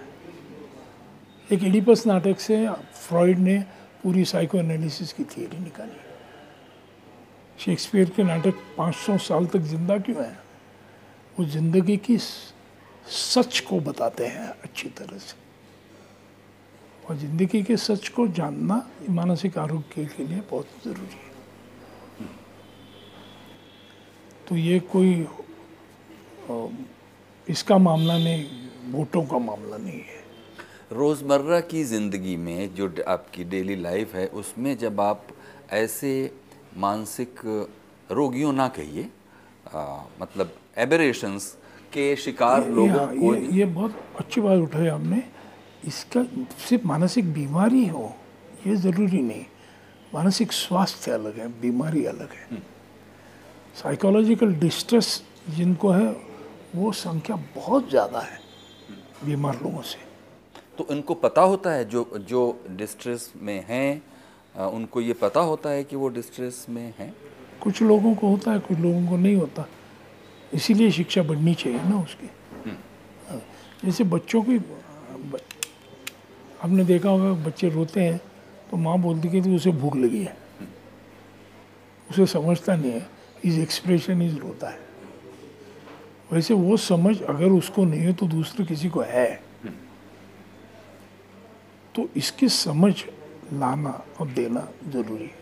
एक 1.51 1.63
एडिपस 1.63 2.07
नाटक 2.07 2.39
से 2.39 2.69
फ्रॉइड 2.93 3.39
ने 3.39 3.59
पूरी 4.03 4.25
साइको 4.25 4.57
एनालिसिस 4.57 5.13
की 5.13 5.23
थियरी 5.23 5.59
निकाली। 5.59 5.99
शेक्सपियर 7.59 8.09
के 8.09 8.23
नाटक 8.23 8.53
500 8.77 9.17
साल 9.17 9.45
तक 9.45 9.59
ज़िंदा 9.59 9.97
क्यों 9.97 10.23
है? 10.23 10.39
वो 11.39 11.45
ज़िंदगी 11.45 11.97
की 11.97 12.17
सच 13.05 13.59
को 13.59 13.79
बताते 13.81 14.25
हैं 14.27 14.47
अच्छी 14.63 14.89
तरह 14.89 15.17
से। 15.17 15.41
और 17.03 17.17
ज़िंदगी 17.17 17.61
के 17.63 17.77
सच 17.77 18.07
को 18.09 18.27
जानना 18.29 18.75
मानसिक 19.09 19.57
आरोग्य 19.57 20.05
के 20.07 20.23
लिए 20.23 20.41
बहुत 20.51 20.67
ज़रूरी 20.83 21.15
है। 21.15 21.31
तो 24.47 24.55
ये 24.55 24.79
कोई 24.91 25.27
इसका 27.47 27.77
मामला 27.77 28.17
नहीं, 28.17 28.45
वोटों 28.91 29.23
का 29.25 29.37
मामला 29.39 29.77
नहीं 29.77 29.99
है। 29.99 30.21
रोज़मर्रा 30.91 31.59
की 31.61 31.83
ज़िंदगी 31.83 32.35
में 32.37 32.73
जो 32.75 32.93
आपकी 33.07 33.43
डेली 33.43 33.75
लाइफ 33.75 34.13
है, 34.15 34.27
उसमें 34.27 34.77
जब 34.77 35.01
आप 35.01 35.27
ऐसे 35.73 36.31
मानसिक 36.77 37.39
रोगियों 38.11 38.53
ना 38.53 38.67
कहिए 38.69 39.09
मतलब 40.21 40.55
एबरेशंस 40.77 41.55
के 41.93 42.15
शिकार 42.15 42.61
ये, 42.63 42.69
लोगों 42.69 43.07
ये, 43.13 43.19
को 43.19 43.35
ये, 43.35 43.47
ये 43.51 43.65
बहुत 43.67 43.95
अच्छी 44.19 44.41
बात 44.41 44.59
उठाई 44.59 44.87
आपने। 44.87 45.23
इसका 45.87 46.23
सिर्फ़ 46.59 46.87
मानसिक 46.87 47.33
बीमारी 47.33 47.85
हो 47.87 48.13
ये 48.67 48.75
ज़रूरी 48.77 49.21
नहीं। 49.21 49.45
मानसिक 50.13 50.51
स्वास्थ्य 50.53 51.11
अलग 51.11 51.37
है 51.39 51.47
बीमारी 51.61 52.05
अलग 52.05 52.29
है। 52.31 52.61
साइकोलॉजिकल 53.75 54.47
हम्म। 54.47 54.59
डिस्ट्रेस 54.59 55.21
जिनको 55.49 55.89
है 55.91 56.15
वो 56.75 56.91
संख्या 56.91 57.35
बहुत 57.55 57.89
ज़्यादा 57.89 58.19
है 58.21 58.39
बीमार 59.25 59.59
लोगों 59.63 59.81
से। 59.81 59.99
तो 60.77 60.87
इनको 60.91 61.13
पता 61.15 61.41
होता 61.43 61.71
है 61.71 61.85
जो 61.89 62.05
जो 62.29 62.41
डिस्ट्रेस 62.77 63.31
में 63.41 63.65
हैं 63.69 64.67
उनको 64.69 65.01
ये 65.01 65.13
पता 65.15 65.39
होता 65.41 65.69
है 65.69 65.83
कि 65.83 65.95
वो 65.95 66.07
डिस्ट्रेस 66.09 66.65
में 66.69 66.93
हैं? 66.99 67.13
कुछ 67.61 67.81
लोगों 67.81 68.13
को 68.15 68.27
होता 68.27 68.51
है 68.51 68.59
कुछ 68.59 68.77
लोगों 68.79 69.07
को 69.07 69.17
नहीं 69.17 69.35
होता। 69.35 69.65
इसीलिए 70.53 70.91
शिक्षा 70.91 71.23
बढ़नी 71.23 71.53
चाहिए 71.53 71.83
ना 71.83 71.99
उसकी। 71.99 72.29
हाँ, 73.29 73.41
जैसे 73.85 74.03
बच्चों 74.03 74.41
की 74.43 74.57
आपने 76.63 76.83
देखा 76.83 77.09
होगा 77.09 77.31
बच्चे 77.45 77.69
रोते 77.69 78.01
हैं 78.01 78.17
तो 78.71 78.77
माँ 78.77 78.97
बोलती 78.99 79.29
कि 79.29 79.41
तो 79.41 79.55
उसे 79.55 79.71
भूख 79.71 79.95
लगी 79.95 80.23
है। 80.23 80.37
उसे 82.11 82.25
समझता 82.25 82.75
नहीं 82.75 82.91
है। 82.91 83.07
इज़ 83.45 83.59
एक्सप्रेशन 83.59 84.21
इज़ 84.21 84.37
रोता 84.37 84.69
है। 84.69 84.79
वैसे 86.31 86.53
वो 86.53 86.77
समझ 86.77 87.21
अगर 87.21 87.49
उसको 87.49 87.85
नहीं 87.85 88.01
है 88.01 88.13
तो 88.13 88.25
दूसरे 88.25 88.65
किसी 88.65 88.89
को 88.89 89.01
है। 89.01 89.43
तो 91.95 92.09
इसकी 92.15 92.49
समझ 92.49 92.93
लाना 93.53 94.01
और 94.19 94.27
देना 94.27 94.67
ज़रूरी 94.87 95.23
है। 95.23 95.41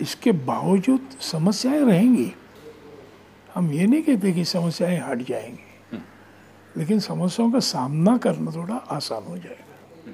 इसके 0.00 0.32
बावजूद 0.32 1.08
समस्याएँ 1.20 1.84
रहेंगी। 1.84 2.32
हम 3.58 3.70
ये 3.72 3.86
नहीं 3.86 4.02
कहते 4.02 4.32
कि 4.32 4.44
समस्याएँ 4.44 4.98
हट 5.00 5.22
जाएँगी, 5.26 5.98
लेकिन 6.74 7.00
समस्याओं 7.00 7.50
का 7.52 7.58
सामना 7.58 8.16
करना 8.16 8.50
थोड़ा 8.52 8.74
आसान 8.74 9.22
हो 9.22 9.36
जाएगा। 9.36 10.12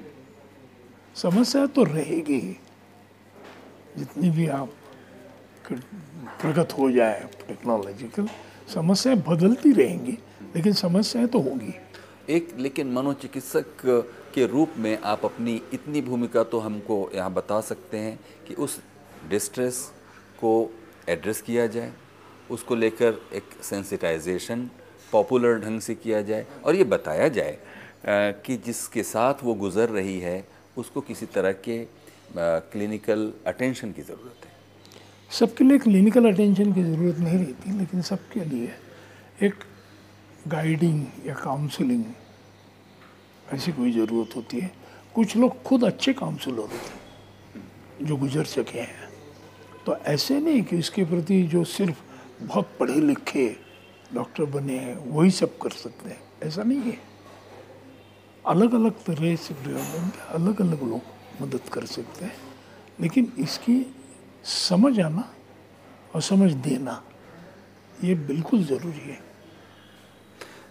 समस्या 1.15 1.65
तो 1.67 1.83
रहेगी 1.83 2.39
ही, 2.39 2.55
जितनी 3.97 4.29
भी 4.29 4.47
आप 4.49 4.69
प्रगत 6.41 6.73
हो 6.77 6.89
जाए 6.91 7.19
टेक्नोलॉजिकल 7.47 8.29
समस्याएँ 8.73 9.17
बदलती 9.27 9.71
रहेंगी, 9.71 10.17
लेकिन 10.55 10.73
समस्याएँ 10.73 11.27
तो 11.27 11.39
होगी। 11.39 11.73
एक 12.29 12.55
लेकिन 12.59 12.91
मनोचिकित्सक 12.93 13.85
के 14.33 14.45
रूप 14.47 14.73
में 14.77 14.97
आप 15.03 15.25
अपनी 15.25 15.61
इतनी 15.73 16.01
भूमिका 16.01 16.43
तो 16.45 16.59
हमको 16.59 16.97
यहाँ 17.15 17.33
बता 17.33 17.59
सकते 17.61 17.97
हैं 17.97 18.17
कि 18.47 18.53
उस 18.55 18.79
डिस्ट्रेस 19.29 19.83
को 20.39 20.53
एड्रेस 21.09 21.41
किया 21.41 21.67
जाए। 21.67 21.91
उसको 22.51 22.75
लेकर 22.75 23.19
एक 23.33 23.63
सेंसिटाइजेशन 23.63 24.69
पॉपुलर 25.11 25.59
ढंग 25.59 25.79
से 25.81 25.95
किया 25.95 26.21
जाए 26.21 26.45
और 26.65 26.75
ये 26.75 26.83
बताया 26.85 27.27
जाए 27.29 27.57
कि 28.45 28.57
जिसके 28.65 29.03
साथ 29.03 29.43
वो 29.43 29.53
गुज़र 29.55 29.89
रही 29.89 30.19
है, 30.19 30.43
उसको 30.77 31.01
किसी 31.01 31.25
तरह 31.27 31.51
के 31.67 31.85
क्लिनिकल 32.37 33.31
अटेंशन 33.47 33.91
की 33.91 34.01
ज़रूरत 34.01 34.45
है। 34.45 34.51
सबके 35.31 35.63
लिए 35.63 35.77
क्लिनिकल 35.79 36.31
अटेंशन 36.31 36.73
की 36.73 36.83
ज़रूरत 36.83 37.17
नहीं 37.19 37.37
रहती, 37.37 37.77
लेकिन 37.77 38.01
सबके 38.01 38.43
लिए 38.45 38.71
एक 39.43 39.63
गाइडिंग 40.47 41.27
या 41.27 41.33
काउंसलिंग 41.35 42.03
ऐसी 43.53 43.71
कोई 43.71 43.91
ज़रूरत 43.91 44.35
होती 44.35 44.59
है। 44.59 44.71
कुछ 45.15 45.35
लोग 45.37 45.61
खुद 45.63 45.83
अच्छे 45.85 46.13
काउंसलर 46.13 46.57
होते 46.57 46.75
हैं, 46.75 48.07
जो 48.07 48.15
गुजर 48.17 48.43
सके 48.45 48.79
हैं। 48.79 49.09
तो 49.85 49.95
ऐसे 50.07 50.39
नहीं 50.39 50.63
कि 50.63 50.77
इसके 50.77 51.03
प्रति 51.05 51.41
जो 51.47 51.63
सिर्फ़ 51.63 51.97
बहुत 52.41 52.69
पढ़े 52.79 52.99
लिखे 53.01 53.47
डॉक्टर 54.13 54.45
बने 54.45 54.77
हैं 54.77 54.95
वही 55.11 55.31
सब 55.31 55.57
कर 55.57 55.69
सकते 55.71 56.09
हैं। 56.09 56.21
ऐसा 56.43 56.63
नहीं 56.63 56.81
है। 56.81 56.97
अलग 58.45 58.73
अलग 58.75 59.03
तरह 59.05 59.35
से 59.35 59.53
प्रयोग 59.53 60.19
अलग 60.33 60.61
अलग 60.61 60.83
लोग 60.83 61.41
मदद 61.41 61.69
कर 61.73 61.85
सकते 61.87 62.25
हैं। 62.25 62.35
लेकिन 62.99 63.31
इसकी 63.39 63.85
समझ 64.45 64.99
आना 64.99 65.29
और 66.15 66.21
समझ 66.21 66.51
देना 66.53 67.01
ये 68.03 68.15
बिल्कुल 68.27 68.63
ज़रूरी 68.65 68.99
है। 69.01 69.19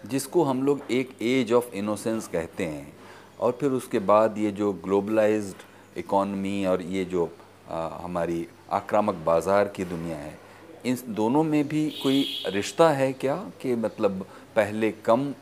जिसको 0.05 0.43
हम 0.43 0.63
लोग 0.63 0.81
एक 0.91 1.17
एज 1.23 1.53
ऑफ़ 1.53 1.73
इनोसेंस 1.75 2.27
कहते 2.27 2.65
हैं 2.65 2.93
और 3.39 3.57
फिर 3.59 3.71
उसके 3.71 3.99
बाद 4.01 4.37
ये 4.37 4.51
जो 4.51 4.71
ग्लोबलाइज्ड 4.83 5.97
इकॉनमी 5.97 6.65
और 6.65 6.81
ये 6.81 7.05
जो 7.05 7.29
आ, 7.69 7.87
हमारी 8.01 8.47
आक्रामक 8.71 9.15
बाज़ार 9.25 9.67
की 9.67 9.85
दुनिया 9.85 10.17
है 10.17 10.37
इन 10.85 10.97
दोनों 11.15 11.43
में 11.43 11.67
भी 11.67 11.89
कोई 12.03 12.25
रिश्ता 12.47 12.89
है 12.91 13.11
क्या? 13.13 13.35
कि 13.61 13.75
मतलब 13.77 14.25
पहले 14.55 14.91
कम 15.05 15.33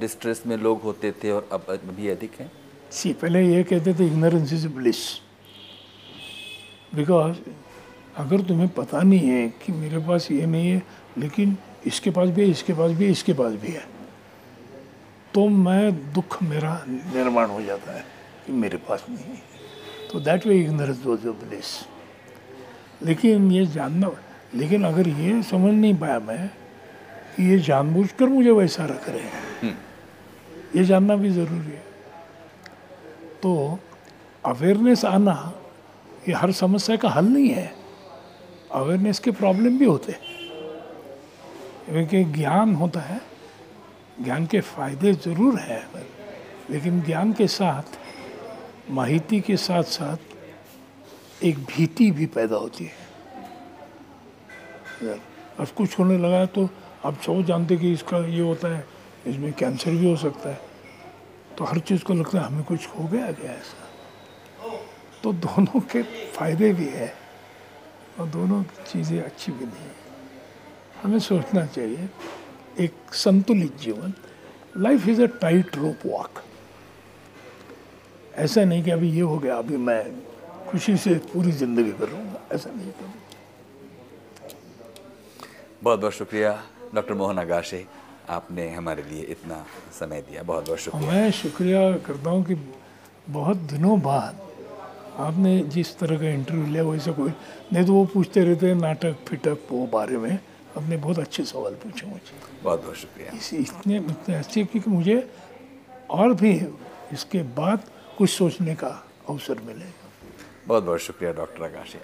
डिस्ट्रेस 0.00 0.42
में 0.46 0.56
लोग 0.56 0.82
होते 0.82 1.12
थे 1.22 1.30
और 1.30 1.48
अब 1.52 1.66
अभी 1.70 2.08
अधिक 2.08 2.40
हैं? 2.40 2.50
सी, 2.92 3.12
पहले 3.12 3.42
ये 3.46 3.62
कहते 3.64 3.94
थे 3.94 4.06
इग्नोरेंस 4.06 4.52
इज़ 4.52 4.68
ब्लिस 4.70 5.00
बिकॉज़ 6.94 7.36
अगर 8.16 8.40
तुम्हें 8.42 8.68
पता 8.74 9.02
नहीं 9.02 9.28
है 9.28 9.48
कि 9.62 9.72
मेरे 9.72 9.98
पास 10.06 10.30
ये 10.30 10.46
नहीं 10.46 10.68
है, 10.68 10.82
लेकिन 11.18 11.56
इसके 11.86 12.10
पास 12.10 12.28
भी 12.28 12.42
है, 12.42 12.48
इसके 12.50 12.72
पास 12.72 12.90
भी 12.92 13.04
है, 13.04 13.10
इसके 13.10 13.32
पास 13.32 13.52
भी 13.54 13.72
है 13.72 13.84
तो 15.34 15.46
मैं 15.48 16.12
दुख 16.12 16.42
मेरा 16.42 16.72
निर्माण 16.86 17.48
हो 17.48 17.60
जाता 17.62 17.92
है 17.92 18.04
कि 18.46 18.52
मेरे 18.52 18.76
पास 18.88 19.04
नहीं 19.10 19.24
है। 19.24 19.42
तो 20.12 20.20
that 20.20 20.46
way 20.46 20.58
ignorance 20.60 21.04
was 21.04 21.26
of 21.28 21.44
bliss 21.44 21.76
लेकिन 23.02 23.50
ये 23.52 23.66
जानना 23.68 24.06
लेकिन 24.54 24.84
अगर 24.84 25.08
ये 25.08 25.42
समझ 25.42 25.74
नहीं 25.74 25.94
पाया 25.94 26.18
मैं 26.18 26.48
कि 27.36 27.50
ये 27.50 27.58
जानबूझकर 27.58 28.26
मुझे 28.26 28.50
वैसा 28.50 28.84
रख 28.84 29.08
रहे 29.08 29.20
हैं। 29.20 29.42
हम्म। 29.62 30.78
ये 30.78 30.84
जानना 30.84 31.16
भी 31.16 31.30
ज़रूरी 31.30 31.70
है। 31.70 31.84
तो 33.42 33.78
अवेयरनेस 34.46 35.04
आना 35.04 35.54
ये 36.28 36.34
हर 36.34 36.52
समस्या 36.52 36.96
का 36.96 37.08
हल 37.08 37.24
नहीं 37.24 37.48
है। 37.48 37.74
अवेयरनेस 38.72 39.18
के 39.18 39.30
प्रॉब्लम 39.30 39.78
भी 39.78 39.84
होते 39.84 40.12
हैं। 40.12 40.26
क्योंकि 41.86 42.24
ज्ञान 42.24 42.74
होता 42.74 43.00
है 43.00 43.20
ज्ञान 44.24 44.46
के 44.46 44.60
फ़ायदे 44.60 45.12
ज़रूर 45.12 45.58
हैं 45.58 45.88
लेकिन 46.70 47.00
ज्ञान 47.02 47.32
के 47.32 47.46
साथ 47.46 47.98
माहिती 48.90 49.40
के 49.40 49.56
साथ 49.56 49.82
साथ 49.82 50.16
एक 51.44 51.58
भीति 51.58 52.10
भी 52.10 52.26
पैदा 52.26 52.56
होती 52.56 52.84
है। 52.84 53.07
अब 55.02 55.66
कुछ 55.76 55.98
होने 55.98 56.18
लगा 56.18 56.36
है 56.36 56.46
तो 56.46 56.68
अब 57.04 57.16
सब 57.26 57.42
जानते 57.46 57.76
कि 57.76 57.92
इसका 57.92 58.18
ये 58.18 58.40
होता 58.40 58.68
है, 58.68 58.84
इसमें 59.26 59.52
कैंसर 59.52 59.90
भी 59.90 60.10
हो 60.10 60.16
सकता 60.16 60.48
है। 60.48 60.60
तो 61.58 61.64
हर 61.64 61.78
चीज़ 61.80 62.04
को 62.04 62.14
लगता 62.14 62.38
है, 62.38 62.44
हमें 62.46 62.64
कुछ 62.64 62.86
हो 62.88 63.04
गया 63.04 63.30
क्या 63.32 63.52
ऐसा? 63.52 63.86
तो 65.22 65.32
दोनों 65.34 65.80
के 65.92 66.02
फ़ायदे 66.34 66.72
भी 66.72 66.86
है 66.88 67.12
और 68.20 68.26
दोनों 68.28 68.62
चीज़ें 68.86 69.20
अच्छी 69.20 69.52
भी 69.52 69.64
नहीं 69.64 69.84
है। 69.84 69.94
हमें 71.02 71.18
सोचना 71.20 71.64
चाहिए, 71.66 72.08
एक 72.78 73.14
संतुलित 73.14 73.78
जीवन 73.80 74.12
life 74.76 75.08
is 75.08 75.22
a 75.22 75.26
tight 75.40 75.76
rope 75.76 76.06
walk 76.06 76.42
ऐसा 78.36 78.64
नहीं 78.64 78.82
कि 78.84 78.90
अभी 78.90 79.10
ये 79.10 79.20
हो 79.20 79.38
गया, 79.38 79.56
अभी 79.56 79.76
मैं 79.76 80.02
खुशी 80.68 80.96
से 80.96 81.14
पूरी 81.32 81.52
ज़िंदगी 81.52 81.92
करूँगा, 81.92 82.40
ऐसा 82.52 82.70
नहीं 82.70 82.90
करूँगा। 82.90 83.17
बहुत 85.82 86.00
बहुत 86.00 86.12
शुक्रिया 86.12 86.50
डॉक्टर 86.94 87.14
मोहन 87.14 87.38
आगाशे। 87.38 87.86
आपने 88.28 88.68
हमारे 88.74 89.02
लिए 89.02 89.22
इतना 89.32 89.64
समय 89.98 90.20
दिया। 90.22 90.42
बहुत 90.42 90.66
बहुत 90.66 90.78
शुक्रिया। 90.78 91.10
मैं 91.10 91.30
शुक्रिया 91.32 91.80
करता 92.06 92.30
हूँ 92.30 92.44
कि 92.44 92.54
बहुत 93.28 93.56
दिनों 93.72 94.00
बाद 94.00 94.40
आपने 95.18 95.58
जिस 95.74 95.98
तरह 95.98 96.18
का 96.18 96.28
इंटरव्यू 96.30 96.66
लिया 96.66 96.82
वैसे 96.84 97.12
कोई 97.12 97.30
नहीं 97.72 97.84
तो 97.86 97.92
वो 97.92 98.04
पूछते 98.14 98.44
रहते 98.44 98.66
हैं 98.66 98.74
नाटक 98.74 99.16
फिटक 99.28 99.58
वो 99.70 99.86
बारे 99.86 100.16
में। 100.16 100.32
आपने 100.76 100.96
बहुत 100.96 101.18
अच्छे 101.18 101.44
सवाल 101.44 101.74
पूछे 101.82 102.06
मुझे। 102.06 102.36
बहुत 102.62 102.82
बहुत 102.82 102.96
शुक्रिया। 102.96 103.36
इस 103.36 103.52
इतने 103.54 103.96
इतने 103.98 104.34
अच्छे 104.34 104.64
क्योंकि 104.64 104.90
मुझे 104.90 105.18
और 106.10 106.34
भी 106.34 106.52
इसके 107.12 107.42
बाद 107.56 107.88
कुछ 108.18 108.30
सोचने 108.30 108.74
का 108.74 108.92
अवसर 109.28 109.60
मिलेगा। 109.66 110.10
बहुत 110.66 110.82
बहुत 110.84 111.00
शुक्रिया 111.00 111.32
डॉक्टर 111.32 111.62
अगाशे 111.64 112.00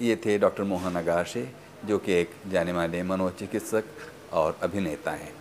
ये 0.00 0.16
थे 0.16 0.38
डॉक्टर 0.38 0.62
मोहन 0.64 0.94
अगाशे 0.96 1.48
जो 1.86 1.98
कि 1.98 2.12
एक 2.12 2.30
जाने 2.48 2.72
माने 2.72 3.02
मनोचिकित्सक 3.02 3.84
और 4.32 4.58
अभिनेता 4.62 5.10
हैं। 5.12 5.32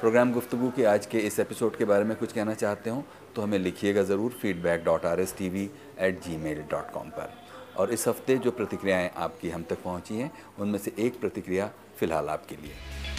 प्रोग्राम 0.00 0.32
गुफ्तु 0.32 0.70
के 0.76 0.84
आज 0.84 1.06
के 1.06 1.18
इस 1.18 1.38
एपिसोड 1.40 1.76
के 1.76 1.84
बारे 1.84 2.04
में 2.04 2.16
कुछ 2.16 2.32
कहना 2.32 2.54
चाहते 2.54 2.90
हो 2.90 3.04
तो 3.36 3.42
हमें 3.42 3.58
लिखिएगा 3.58 4.02
ज़रूर 4.02 4.30
feedback 4.32 4.84
dot 4.84 5.04
R 5.06 5.20
S 5.20 5.34
T 5.38 5.48
V 5.48 5.70
at 6.00 6.22
Gmail 6.36 6.62
dot 6.70 6.90
com 6.92 7.10
पर। 7.10 7.32
और 7.76 7.92
इस 7.92 8.08
हफ़्ते 8.08 8.36
जो 8.38 8.50
प्रतिक्रियाएँ 8.50 9.10
आपकी 9.16 9.50
हम 9.50 9.62
तक 9.62 9.82
पहुँची 9.82 10.14
हैं, 10.14 10.30
उनमें 10.58 10.78
से 10.78 10.92
एक 10.98 11.20
प्रतिक्रिया 11.20 11.70
फ़िलहाल 11.98 12.28
आपके 12.28 12.56
लिए। 12.56 13.11